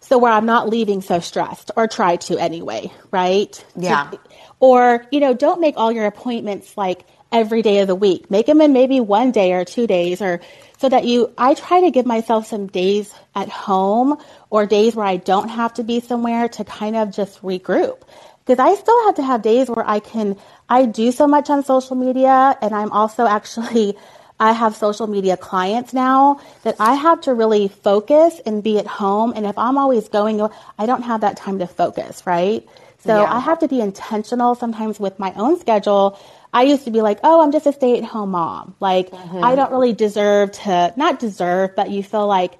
[0.00, 3.62] so where I'm not leaving so stressed or try to anyway, right?
[3.76, 4.10] Yeah.
[4.10, 4.20] To,
[4.60, 8.30] or, you know, don't make all your appointments like every day of the week.
[8.30, 10.40] Make them in maybe one day or two days or
[10.78, 14.18] so that you, I try to give myself some days at home
[14.50, 18.02] or days where I don't have to be somewhere to kind of just regroup.
[18.44, 20.36] Because I still have to have days where I can,
[20.68, 23.96] I do so much on social media and I'm also actually,
[24.40, 28.86] I have social media clients now that I have to really focus and be at
[28.86, 29.34] home.
[29.36, 30.40] And if I'm always going,
[30.78, 32.66] I don't have that time to focus, right?
[33.04, 33.32] So yeah.
[33.32, 36.18] I have to be intentional sometimes with my own schedule.
[36.52, 38.74] I used to be like, oh, I'm just a stay at home mom.
[38.80, 39.42] Like, mm-hmm.
[39.42, 42.58] I don't really deserve to, not deserve, but you feel like,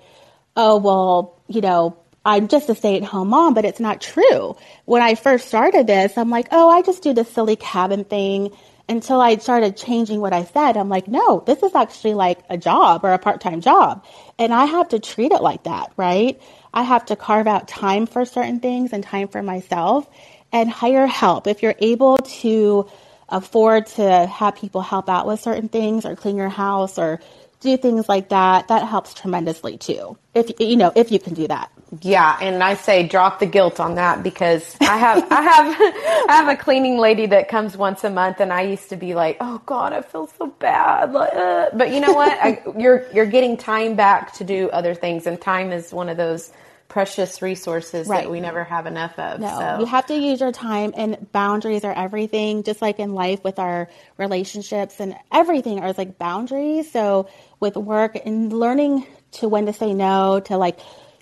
[0.56, 4.56] oh, well, you know, I'm just a stay at home mom, but it's not true.
[4.84, 8.52] When I first started this, I'm like, oh, I just do this silly cabin thing
[8.88, 10.76] until I started changing what I said.
[10.76, 14.04] I'm like, no, this is actually like a job or a part time job.
[14.38, 16.40] And I have to treat it like that, right?
[16.74, 20.08] I have to carve out time for certain things and time for myself
[20.52, 21.46] and hire help.
[21.46, 22.88] If you're able to
[23.28, 27.20] afford to have people help out with certain things or clean your house or
[27.60, 30.16] do things like that, that helps tremendously too.
[30.34, 31.70] If you know, if you can do that.
[32.02, 35.76] Yeah, and I say drop the guilt on that because I have I have
[36.30, 39.14] I have a cleaning lady that comes once a month, and I used to be
[39.14, 41.14] like, oh God, I feel so bad.
[41.14, 42.38] Uh, but you know what?
[42.40, 46.16] I, you're you're getting time back to do other things, and time is one of
[46.16, 46.52] those
[46.90, 48.24] precious resources right.
[48.24, 49.40] that we never have enough of.
[49.40, 49.78] No, so.
[49.78, 53.58] you have to use your time and boundaries are everything, just like in life with
[53.58, 56.90] our relationships and everything are like boundaries.
[56.90, 57.28] So
[57.60, 60.80] with work and learning to when to say no to like,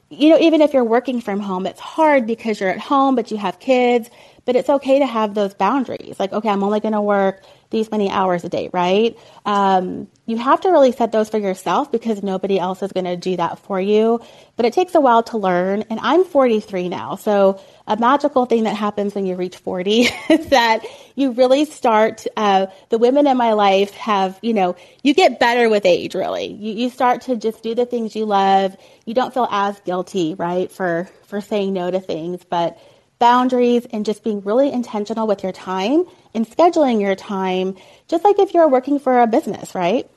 [0.09, 3.31] you know, even if you're working from home, it's hard because you're at home, but
[3.31, 4.09] you have kids,
[4.47, 6.19] but it's okay to have those boundaries.
[6.19, 9.19] Like, okay, I'm only going to work these many hours a day, right?
[9.45, 13.17] Um, you have to really set those for yourself because nobody else is going to
[13.17, 14.21] do that for you.
[14.57, 15.85] But it takes a while to learn.
[15.91, 17.17] And I'm 43 now.
[17.17, 22.27] So a magical thing that happens when you reach 40 is that you really start,
[22.37, 26.47] uh, the women in my life have, you know, you get better with age, really.
[26.47, 28.77] You, you start to just do the things you love.
[29.05, 32.45] You don't feel as guilty, right, for, for saying no to things.
[32.45, 32.79] But
[33.19, 36.05] boundaries and just being really intentional with your time
[36.35, 37.77] and scheduling your time,
[38.09, 40.09] just like if you're working for a business, right?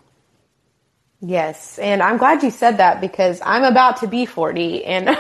[1.24, 5.08] Yes, and I'm glad you said that because I'm about to be 40, and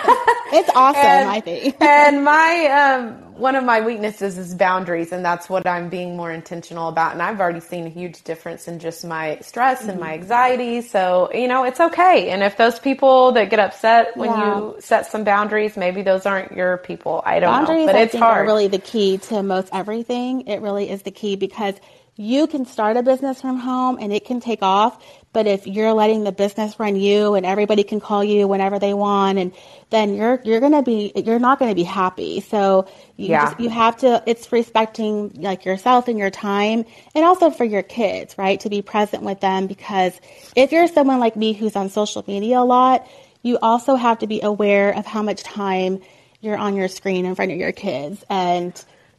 [0.52, 1.00] it's awesome.
[1.00, 1.76] and, I think.
[1.82, 6.32] and my um, one of my weaknesses is boundaries, and that's what I'm being more
[6.32, 7.14] intentional about.
[7.14, 10.24] And I've already seen a huge difference in just my stress and my mm-hmm.
[10.24, 10.82] anxiety.
[10.82, 12.32] So you know, it's okay.
[12.32, 14.58] And if those people that get upset when yeah.
[14.58, 17.22] you set some boundaries, maybe those aren't your people.
[17.24, 18.40] I don't boundaries, know, but I it's hard.
[18.40, 20.48] Are really the key to most everything.
[20.48, 21.76] It really is the key because
[22.16, 25.04] you can start a business from home and it can take off,
[25.34, 28.94] But if you're letting the business run you and everybody can call you whenever they
[28.94, 29.54] want and
[29.90, 32.42] then you're you're going to be you're not going to be happy.
[32.42, 33.46] So you Yeah.
[33.46, 37.84] just, you have to it's respecting like yourself and your time and also for your
[37.84, 38.60] kids, right?
[38.62, 40.20] To be present with them because
[40.56, 43.08] if you're someone like me who's on social media a lot,
[43.42, 46.02] you also have to be aware of how much time
[46.42, 48.74] you're on your screen in front of your kids and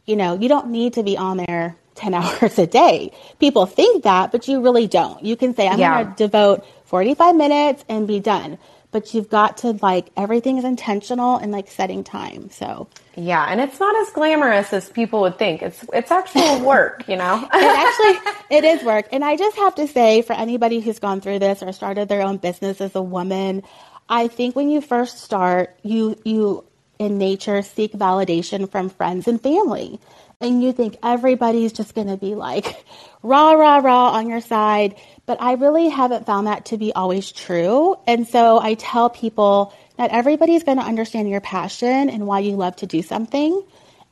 [0.05, 3.12] you know, you don't need to be on there 10 hours a day.
[3.38, 5.22] People think that, but you really don't.
[5.24, 6.03] You can say, I'm Yeah.
[6.03, 8.59] going to devote 45 minutes and be done.
[8.90, 12.51] But you've got to like, everything is intentional and like setting time.
[12.51, 15.62] So Yeah, and it's not as glamorous as people would think.
[15.62, 17.49] It's it's actual work, you know.
[17.55, 19.07] it actually, it is work.
[19.11, 22.20] And I just have to say for anybody who's gone through this or started their
[22.20, 23.62] own business as a woman,
[24.11, 26.64] I think when you first start, you, you
[26.99, 30.01] in nature seek validation from friends and family.
[30.43, 32.84] And you think everybody's just going to be like
[33.22, 34.97] rah, rah, rah on your side.
[35.26, 37.97] But I really haven't found that to be always true.
[38.07, 42.57] And so I tell people that everybody's going to understand your passion and why you
[42.57, 43.62] love to do something.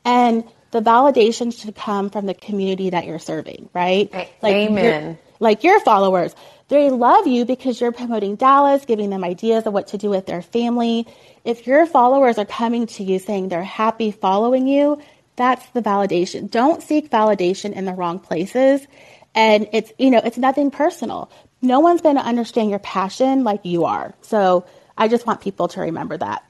[0.05, 4.09] And the validation should come from the community that you're serving, right?
[4.13, 4.27] A-
[4.65, 4.83] amen.
[4.85, 6.33] your- Like your followers,
[6.69, 10.25] they love you because you're promoting Dallas, giving them ideas of what to do with
[10.27, 11.07] their family.
[11.43, 15.01] If your followers are coming to you saying they're happy following you,
[15.35, 16.49] that's the validation.
[16.49, 18.85] Don't seek validation in the wrong places.
[19.33, 21.31] And it's, you know, it's nothing personal.
[21.61, 24.13] No one's going to understand your passion like you are.
[24.21, 24.65] So
[24.97, 26.43] I just want people to remember that.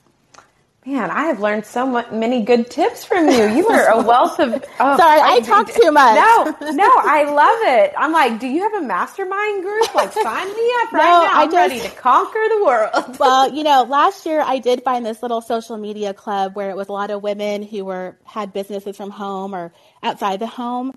[0.84, 3.48] Man, I have learned so much, many good tips from you.
[3.50, 4.66] You are a wealth of.
[4.80, 6.16] Oh, Sorry, I talk too much.
[6.16, 7.94] No, no, I love it.
[7.96, 9.94] I'm like, do you have a mastermind group?
[9.94, 11.40] Like, sign me up right No, now.
[11.40, 13.20] I I'm ready to conquer the world.
[13.20, 16.76] well, you know, last year I did find this little social media club where it
[16.76, 19.72] was a lot of women who were had businesses from home or
[20.02, 20.94] outside the home.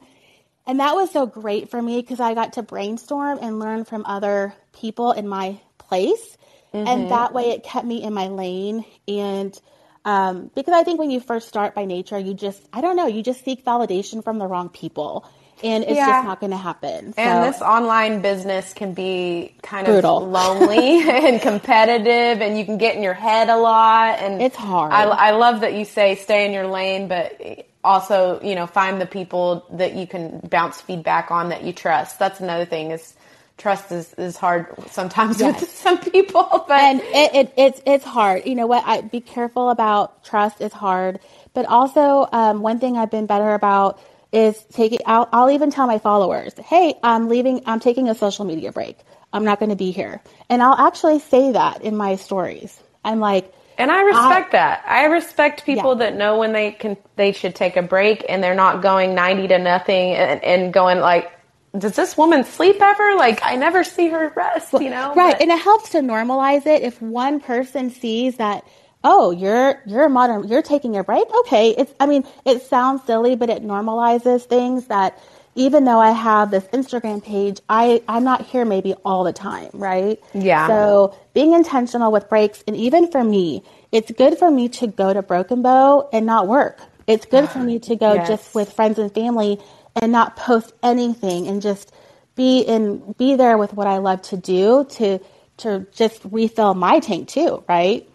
[0.67, 4.07] And that was so great for me because I got to brainstorm and learn from
[4.07, 6.39] other people in my place.
[6.73, 7.09] And mm-hmm.
[7.11, 8.87] that way it kept me in my lane.
[9.07, 9.61] And
[10.05, 13.07] um, because I think when you first start by nature, you just, I don't know,
[13.07, 15.27] you just seek validation from the wrong people.
[15.63, 16.09] And it's Yeah.
[16.09, 17.15] just not going to happen.
[17.17, 20.19] And So- this online business can be kind Brutal.
[20.25, 24.19] of lonely and competitive, and you can get in your head a lot.
[24.19, 24.93] And It's hard.
[24.93, 27.41] I, I love that you say stay in your lane, but
[27.85, 32.19] also you know find the people that you can bounce feedback on that you trust.
[32.19, 33.15] That's another thing is
[33.59, 35.61] trust is, is hard sometimes Yes.
[35.61, 38.47] with some people, but and it, it it's it's hard.
[38.47, 38.85] You know what?
[38.87, 41.21] I be careful about trust is hard,
[41.55, 44.01] but also um, one thing I've been better about
[44.33, 45.01] is taking.
[45.07, 47.63] I'll, I'll even tell my followers, "Hey, I'm leaving.
[47.67, 48.99] I'm taking a social media break.
[49.33, 52.79] I'm not going to be here," and I'll actually say that in my stories.
[53.05, 54.83] I'm like, And I respect that.
[54.87, 55.99] I respect people Yeah.
[56.11, 59.49] that know when they can they should take a break and they're not going 90
[59.49, 61.31] to nothing and, and going like
[61.77, 63.15] does this woman sleep ever?
[63.17, 65.15] Like I never see her rest, you know?
[65.15, 68.65] right But- and it helps to normalize it if one person sees that
[69.03, 73.03] oh you're you're a modern you're taking a break okay it's i mean it sounds
[73.05, 75.19] silly but it normalizes things that
[75.57, 79.69] even though i have this instagram page i i'm not here maybe all the time
[79.75, 80.67] right Yeah.
[80.69, 83.63] so being intentional with breaks and even for me
[83.93, 87.59] it's good for me to go to broken bow and not work it's good for
[87.59, 88.29] me to go Yes.
[88.29, 89.61] just with friends and family
[89.97, 91.93] and not post anything and just
[92.35, 95.21] be in be there with what I love to do to
[95.59, 98.09] to just refill my tank too, right?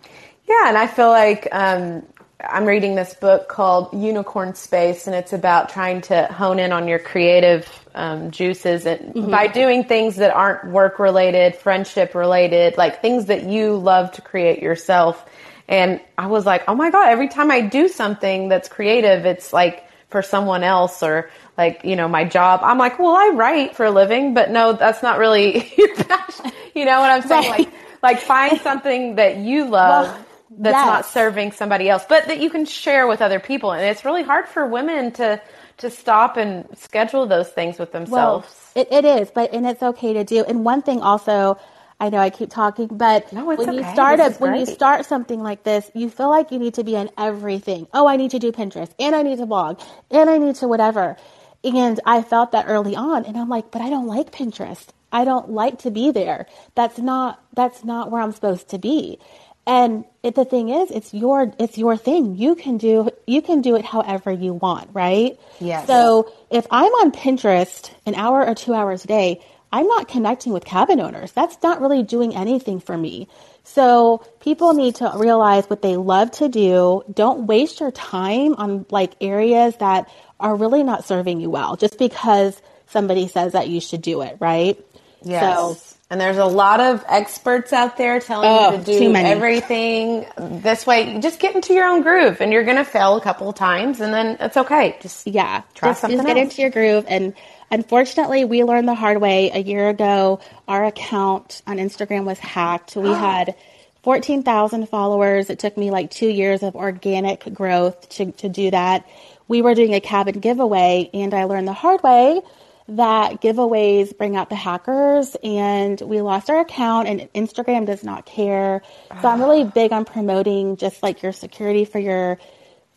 [0.47, 2.05] Yeah, and I feel like um,
[2.41, 6.87] I'm reading this book called Unicorn Space, and it's about trying to hone in on
[6.87, 13.01] your creative um, juices and by doing things that aren't work related, friendship related, like
[13.01, 15.25] things that you love to create yourself.
[15.67, 19.53] And I was like, oh my God, every time I do something that's creative, it's
[19.53, 22.61] like for someone else or like, you know, my job.
[22.63, 26.51] I'm like, well, I write for a living, but no, that's not really your passion.
[26.75, 27.51] You know what I'm saying?
[27.51, 27.59] Right.
[27.59, 30.85] Like, like find something that you love Well, that's yes.
[30.85, 33.71] not serving somebody else, but that you can share with other people.
[33.71, 35.41] And it's really hard for women to
[35.77, 38.47] to stop and schedule those things with themselves.
[38.75, 40.43] Well, it, it is, but and it's okay to do.
[40.43, 41.57] And one thing also,
[41.99, 45.41] I know I keep talking, but No, when you start a, when you start something
[45.43, 47.87] like this, you feel like you need to be on everything.
[47.93, 50.67] Oh, I need to do Pinterest, and I need to blog, and I need to
[50.67, 51.17] whatever.
[51.63, 54.87] And I felt that early on, and I'm like, but I don't like Pinterest.
[55.11, 56.45] I don't like to be there.
[56.75, 59.19] That's not that's not where I'm supposed to be.
[59.67, 62.37] And it, the thing is, it's your it's your thing.
[62.37, 65.37] You can do you can do it however you want, right?
[65.59, 65.85] Yes.
[65.85, 69.41] So if I'm on Pinterest an hour or two hours a day,
[69.71, 71.31] I'm not connecting with cabin owners.
[71.31, 73.27] That's not really doing anything for me.
[73.63, 77.03] So people need to realize what they love to do.
[77.13, 80.09] Don't waste your time on like areas that
[80.39, 84.37] are really not serving you well just because somebody says that you should do it,
[84.39, 84.83] right?
[85.21, 85.41] Yes.
[85.41, 90.25] So And there's a lot of experts out there telling Oh, you to do everything
[90.37, 91.13] this way.
[91.13, 93.55] You just get into your own groove and you're going to fail a couple of
[93.55, 94.97] times and then it's okay.
[95.01, 96.45] Just Yeah, Try just, something just get else.
[96.51, 97.05] into your groove.
[97.07, 97.33] And
[97.71, 99.51] unfortunately, we learned the hard way.
[99.51, 102.95] A year ago, our account on Instagram was hacked.
[102.95, 103.55] We had
[104.03, 105.49] 14,000 followers.
[105.49, 109.07] It took me like two years of organic growth to, to do that.
[109.47, 112.41] We were doing a cabin giveaway, and I learned the hard way
[112.89, 118.25] that giveaways bring out the hackers and we lost our account and Instagram does not
[118.25, 118.81] care.
[119.21, 119.71] So I'm really ah.
[119.73, 122.39] big on promoting just like your security for your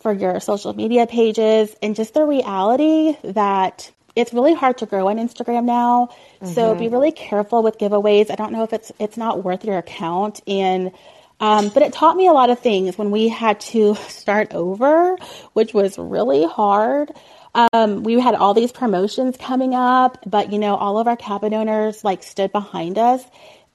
[0.01, 5.09] for your social media pages and just the reality that it's really hard to grow
[5.09, 6.11] on Instagram now.
[6.45, 8.31] So be really careful with giveaways.
[8.31, 10.93] I don't know if it's it's not worth your account and
[11.41, 15.17] um, but it taught me a lot of things when we had to start over,
[15.55, 17.11] which was really hard.
[17.55, 21.53] Um, we had all these promotions coming up, but you know, all of our cabin
[21.53, 23.23] owners like stood behind us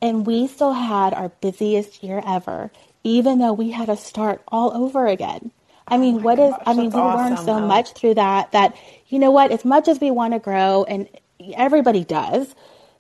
[0.02, 2.72] and we still had our busiest year ever,
[3.04, 5.52] even though we had to start all over again.
[5.88, 7.68] I mean, what is, I mean, we that's learned so though.
[7.68, 8.76] much through that, that,
[9.10, 11.08] you know what, as much as we want to grow and
[11.56, 12.54] everybody does,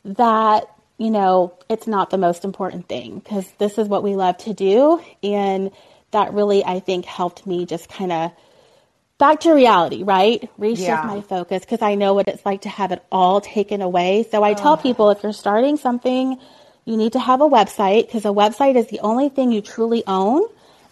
[0.05, 0.65] that,
[0.97, 4.53] you know, it's not the most important thing because this is what we love to
[4.53, 5.01] do.
[5.23, 5.71] And
[6.11, 8.31] that really, I think, helped me just kind of
[9.17, 10.49] back to reality, right?
[10.59, 11.01] Reshift Yeah.
[11.03, 14.25] my focus because I know what it's like to have it all taken away.
[14.29, 16.37] So I tell people if you're starting something,
[16.85, 20.03] you need to have a website because a website is the only thing you truly
[20.07, 20.43] own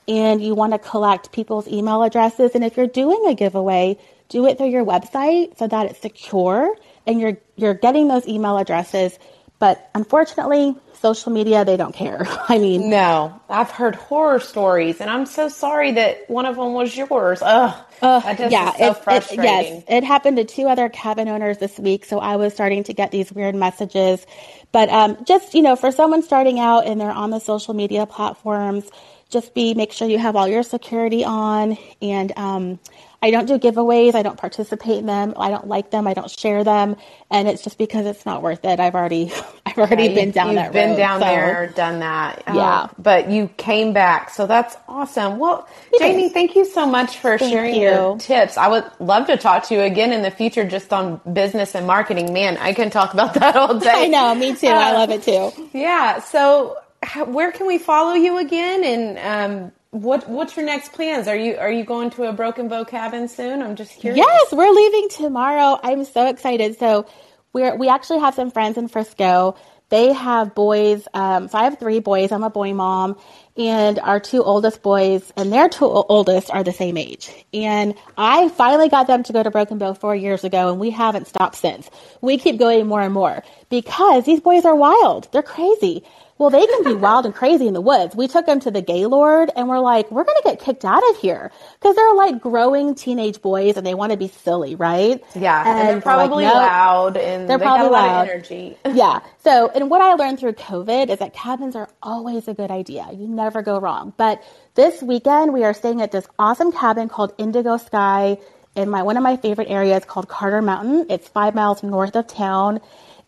[0.07, 2.51] and you want to collect people's email addresses.
[2.53, 3.97] And if you're doing a giveaway,
[4.30, 6.76] do it through your website so that it's secure
[7.07, 9.17] and you're you're getting those email addresses.
[9.57, 12.23] But unfortunately, social media, they don't care.
[12.49, 16.73] I mean, No, I've heard horror stories, and I'm so sorry that one of them
[16.73, 17.41] was yours.
[17.41, 19.45] Ugh, that yeah, so it- it- frustrating.
[19.45, 22.93] yes, it happened to two other cabin owners this week, so I was starting to
[22.93, 24.26] get these weird messages.
[24.73, 28.05] But um, just you know, for someone starting out and they're on the social media
[28.05, 28.84] platforms,
[29.30, 31.78] just be make sure you have all your security on.
[32.01, 32.80] And um,
[33.22, 34.16] I don't do giveaways.
[34.16, 35.34] I don't participate in them.
[35.38, 36.07] I don't like them.
[36.07, 36.95] I don't share them,
[37.32, 38.80] and it's just because it's not worth it.
[38.80, 39.32] I've already,
[39.66, 42.43] I've already Yeah, been down you've that been road, down so- there, done that.
[42.47, 42.88] Uh, Yeah.
[42.97, 45.39] but you came back, so that's awesome.
[45.39, 45.99] Well, did.
[45.99, 47.82] Jamie, thank you so much for Thank sharing you.
[47.82, 48.57] your tips.
[48.57, 51.88] I would love to talk to you again in the future, just on business and
[51.88, 52.34] marketing.
[52.34, 53.91] Man, I can talk about that all day.
[53.93, 54.68] I know, me too.
[54.68, 55.51] I Uh, love it too.
[55.74, 56.20] Yeah.
[56.20, 56.78] So,
[57.26, 58.84] where can we follow you again?
[58.84, 59.18] And
[59.63, 61.27] um, what what's your next plans?
[61.27, 63.61] Are you are you going to a Broken Bow cabin soon?
[63.61, 64.17] I'm just curious.
[64.17, 65.79] Yes, we're leaving tomorrow.
[65.81, 66.77] I'm so excited.
[66.77, 67.05] So
[67.53, 69.55] we're we actually have some friends in Frisco.
[69.89, 71.07] They have boys.
[71.13, 72.31] Um, so I have three boys.
[72.31, 73.17] I'm a boy mom,
[73.55, 77.31] and our two oldest boys and their two oldest are the same age.
[77.53, 80.89] And I finally got them to go to Broken Bow four years ago, and we
[80.89, 81.89] haven't stopped since.
[82.19, 85.31] We keep going more and more because these boys are wild.
[85.31, 86.03] They're crazy.
[86.38, 88.13] Well, they can be wild and crazy in the woods.
[88.13, 91.01] We took them to the Gaylord and we're like, we're going to get kicked out
[91.11, 95.23] of here because they're like growing teenage boys and they want to be silly, right?
[95.33, 98.07] Yeah, and, they're we're like, probably "No." loud and They're they probably got a lot
[98.07, 98.21] loud.
[98.23, 98.77] of energy.
[98.93, 99.21] yeah.
[99.45, 103.07] So, and what I learned through COVID is that cabins are always a good idea.
[103.13, 104.13] You never go wrong.
[104.17, 104.43] But
[104.75, 108.38] this weekend, we are staying at this awesome cabin called Indigo Sky
[108.75, 111.05] in my one of my favorite areas called Carter Mountain.
[111.09, 112.81] It's five miles north of town,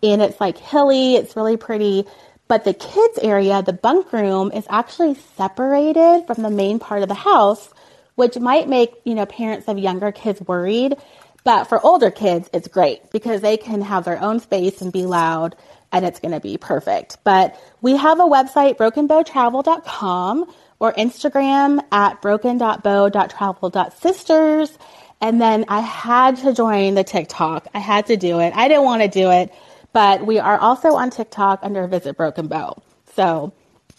[0.04, 1.16] and it's like hilly.
[1.16, 2.06] It's really pretty.
[2.48, 7.10] But the kids area, the bunk room, is actually separated from the main part of
[7.10, 7.70] the house,
[8.16, 10.96] which might make you know parents of younger kids worried.
[11.44, 15.06] But for older kids, it's great because they can have their own space and be
[15.06, 15.56] loud
[15.92, 17.18] and it's going to be perfect.
[17.24, 24.78] But we have a website, brokenbowtravel.com or Instagram at broken.bow.travel.sisters.
[25.20, 27.68] And then I had to join the TikTok.
[27.74, 28.54] I had to do it.
[28.56, 29.52] I didn't want to do it,
[29.98, 32.84] but we are also on TikTok under Visit Broken Bow.
[33.16, 33.52] So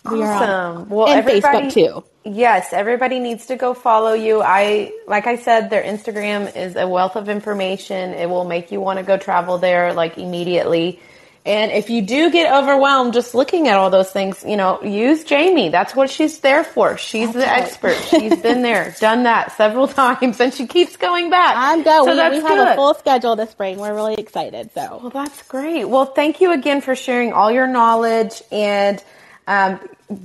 [0.09, 0.89] we are on, Awesome.
[0.91, 2.05] Well, and Facebook too.
[2.25, 4.41] Yes, everybody needs to go follow you.
[4.41, 8.11] I, like I said, their Instagram is a wealth of information.
[8.13, 11.01] It will make you want to go travel there like immediately.
[11.47, 15.25] And if you do get overwhelmed just looking at all those things, you know, use
[15.25, 15.71] Jamie.
[15.71, 16.99] That's what she's there for.
[16.99, 17.63] She's the right.
[17.63, 17.97] expert.
[18.11, 21.55] She's been there, done that several times, and she keeps going back.
[21.57, 22.05] I'm going.
[22.05, 22.69] So we, that's we have good.
[22.69, 23.79] a full schedule this spring.
[23.79, 24.71] We're really excited.
[24.75, 25.85] So Well, that's great.
[25.87, 28.43] Well, thank you again for sharing all your knowledge.
[28.53, 29.03] And
[29.47, 29.81] um,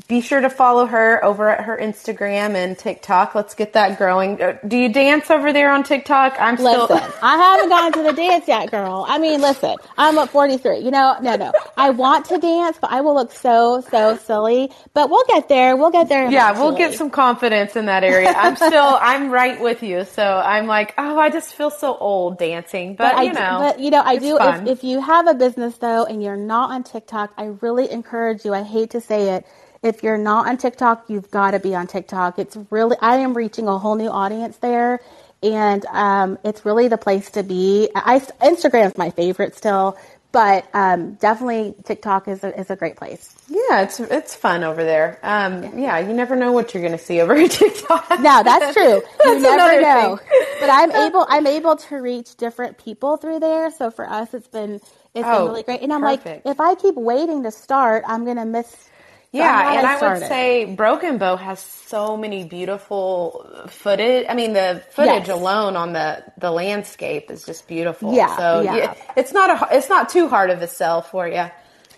[0.07, 3.35] be sure to follow her over at her Instagram and TikTok.
[3.35, 4.41] Let's get that growing.
[4.41, 6.37] Uh, do you dance over there on TikTok?
[6.39, 6.87] I'm still.
[6.87, 9.05] Listen, I haven't gone to the dance yet, girl.
[9.07, 10.79] I mean, listen, I'm at 43.
[10.79, 11.51] You know, no, no.
[11.75, 14.71] I want to dance, but I will look so, so silly.
[14.93, 15.75] But we'll get there.
[15.75, 16.31] We'll get there.
[16.31, 18.29] Yeah, we'll get some confidence in that area.
[18.29, 18.71] I'm still,
[19.01, 20.05] I'm right with you.
[20.05, 22.95] So I'm like, oh, I just feel so old dancing.
[22.95, 24.37] But, but you know, but you know, I do.
[24.39, 28.45] If, if you have a business though, and you're not on TikTok, I really encourage
[28.45, 28.53] you.
[28.53, 29.45] I hate to say it
[29.83, 32.39] if you're not on TikTok, you've got to be on TikTok.
[32.39, 34.99] It's really, I am reaching a whole new audience there.
[35.43, 37.89] And um, it's really the place to be.
[37.93, 39.97] I, Instagram's my favorite still,
[40.31, 43.35] but um, definitely TikTok is a, is a great place.
[43.49, 45.19] Yeah, it's it's fun over there.
[45.21, 48.19] Um, yeah, you never know what you're going to see over TikTok.
[48.21, 49.01] no, that's true.
[49.25, 50.19] You never know.
[50.59, 53.69] but I'm able I'm able to reach different people through there.
[53.69, 54.75] So for us, it's been
[55.13, 55.81] it's oh, been really great.
[55.81, 56.45] And I'm perfect.
[56.45, 58.89] like, if I keep waiting to start, I'm going to miss
[59.33, 64.27] yeah, and I, I would say Broken Bow has so many beautiful footage.
[64.29, 65.37] I mean, the footage yes.
[65.37, 68.13] alone on the the landscape is just beautiful.
[68.13, 68.93] Yeah, so yeah.
[69.17, 71.49] it's not a it's not too hard of a sell for you.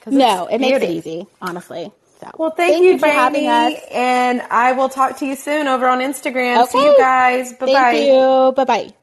[0.07, 1.91] No, it makes it easy, honestly.
[2.21, 5.35] So, well, thank, thank you, you, for having us, and I will talk to you
[5.35, 6.63] soon over on Instagram.
[6.63, 6.71] Okay.
[6.71, 7.53] See you guys.
[7.53, 7.73] Bye bye.
[7.73, 8.53] Thank you.
[8.55, 8.93] Bye bye.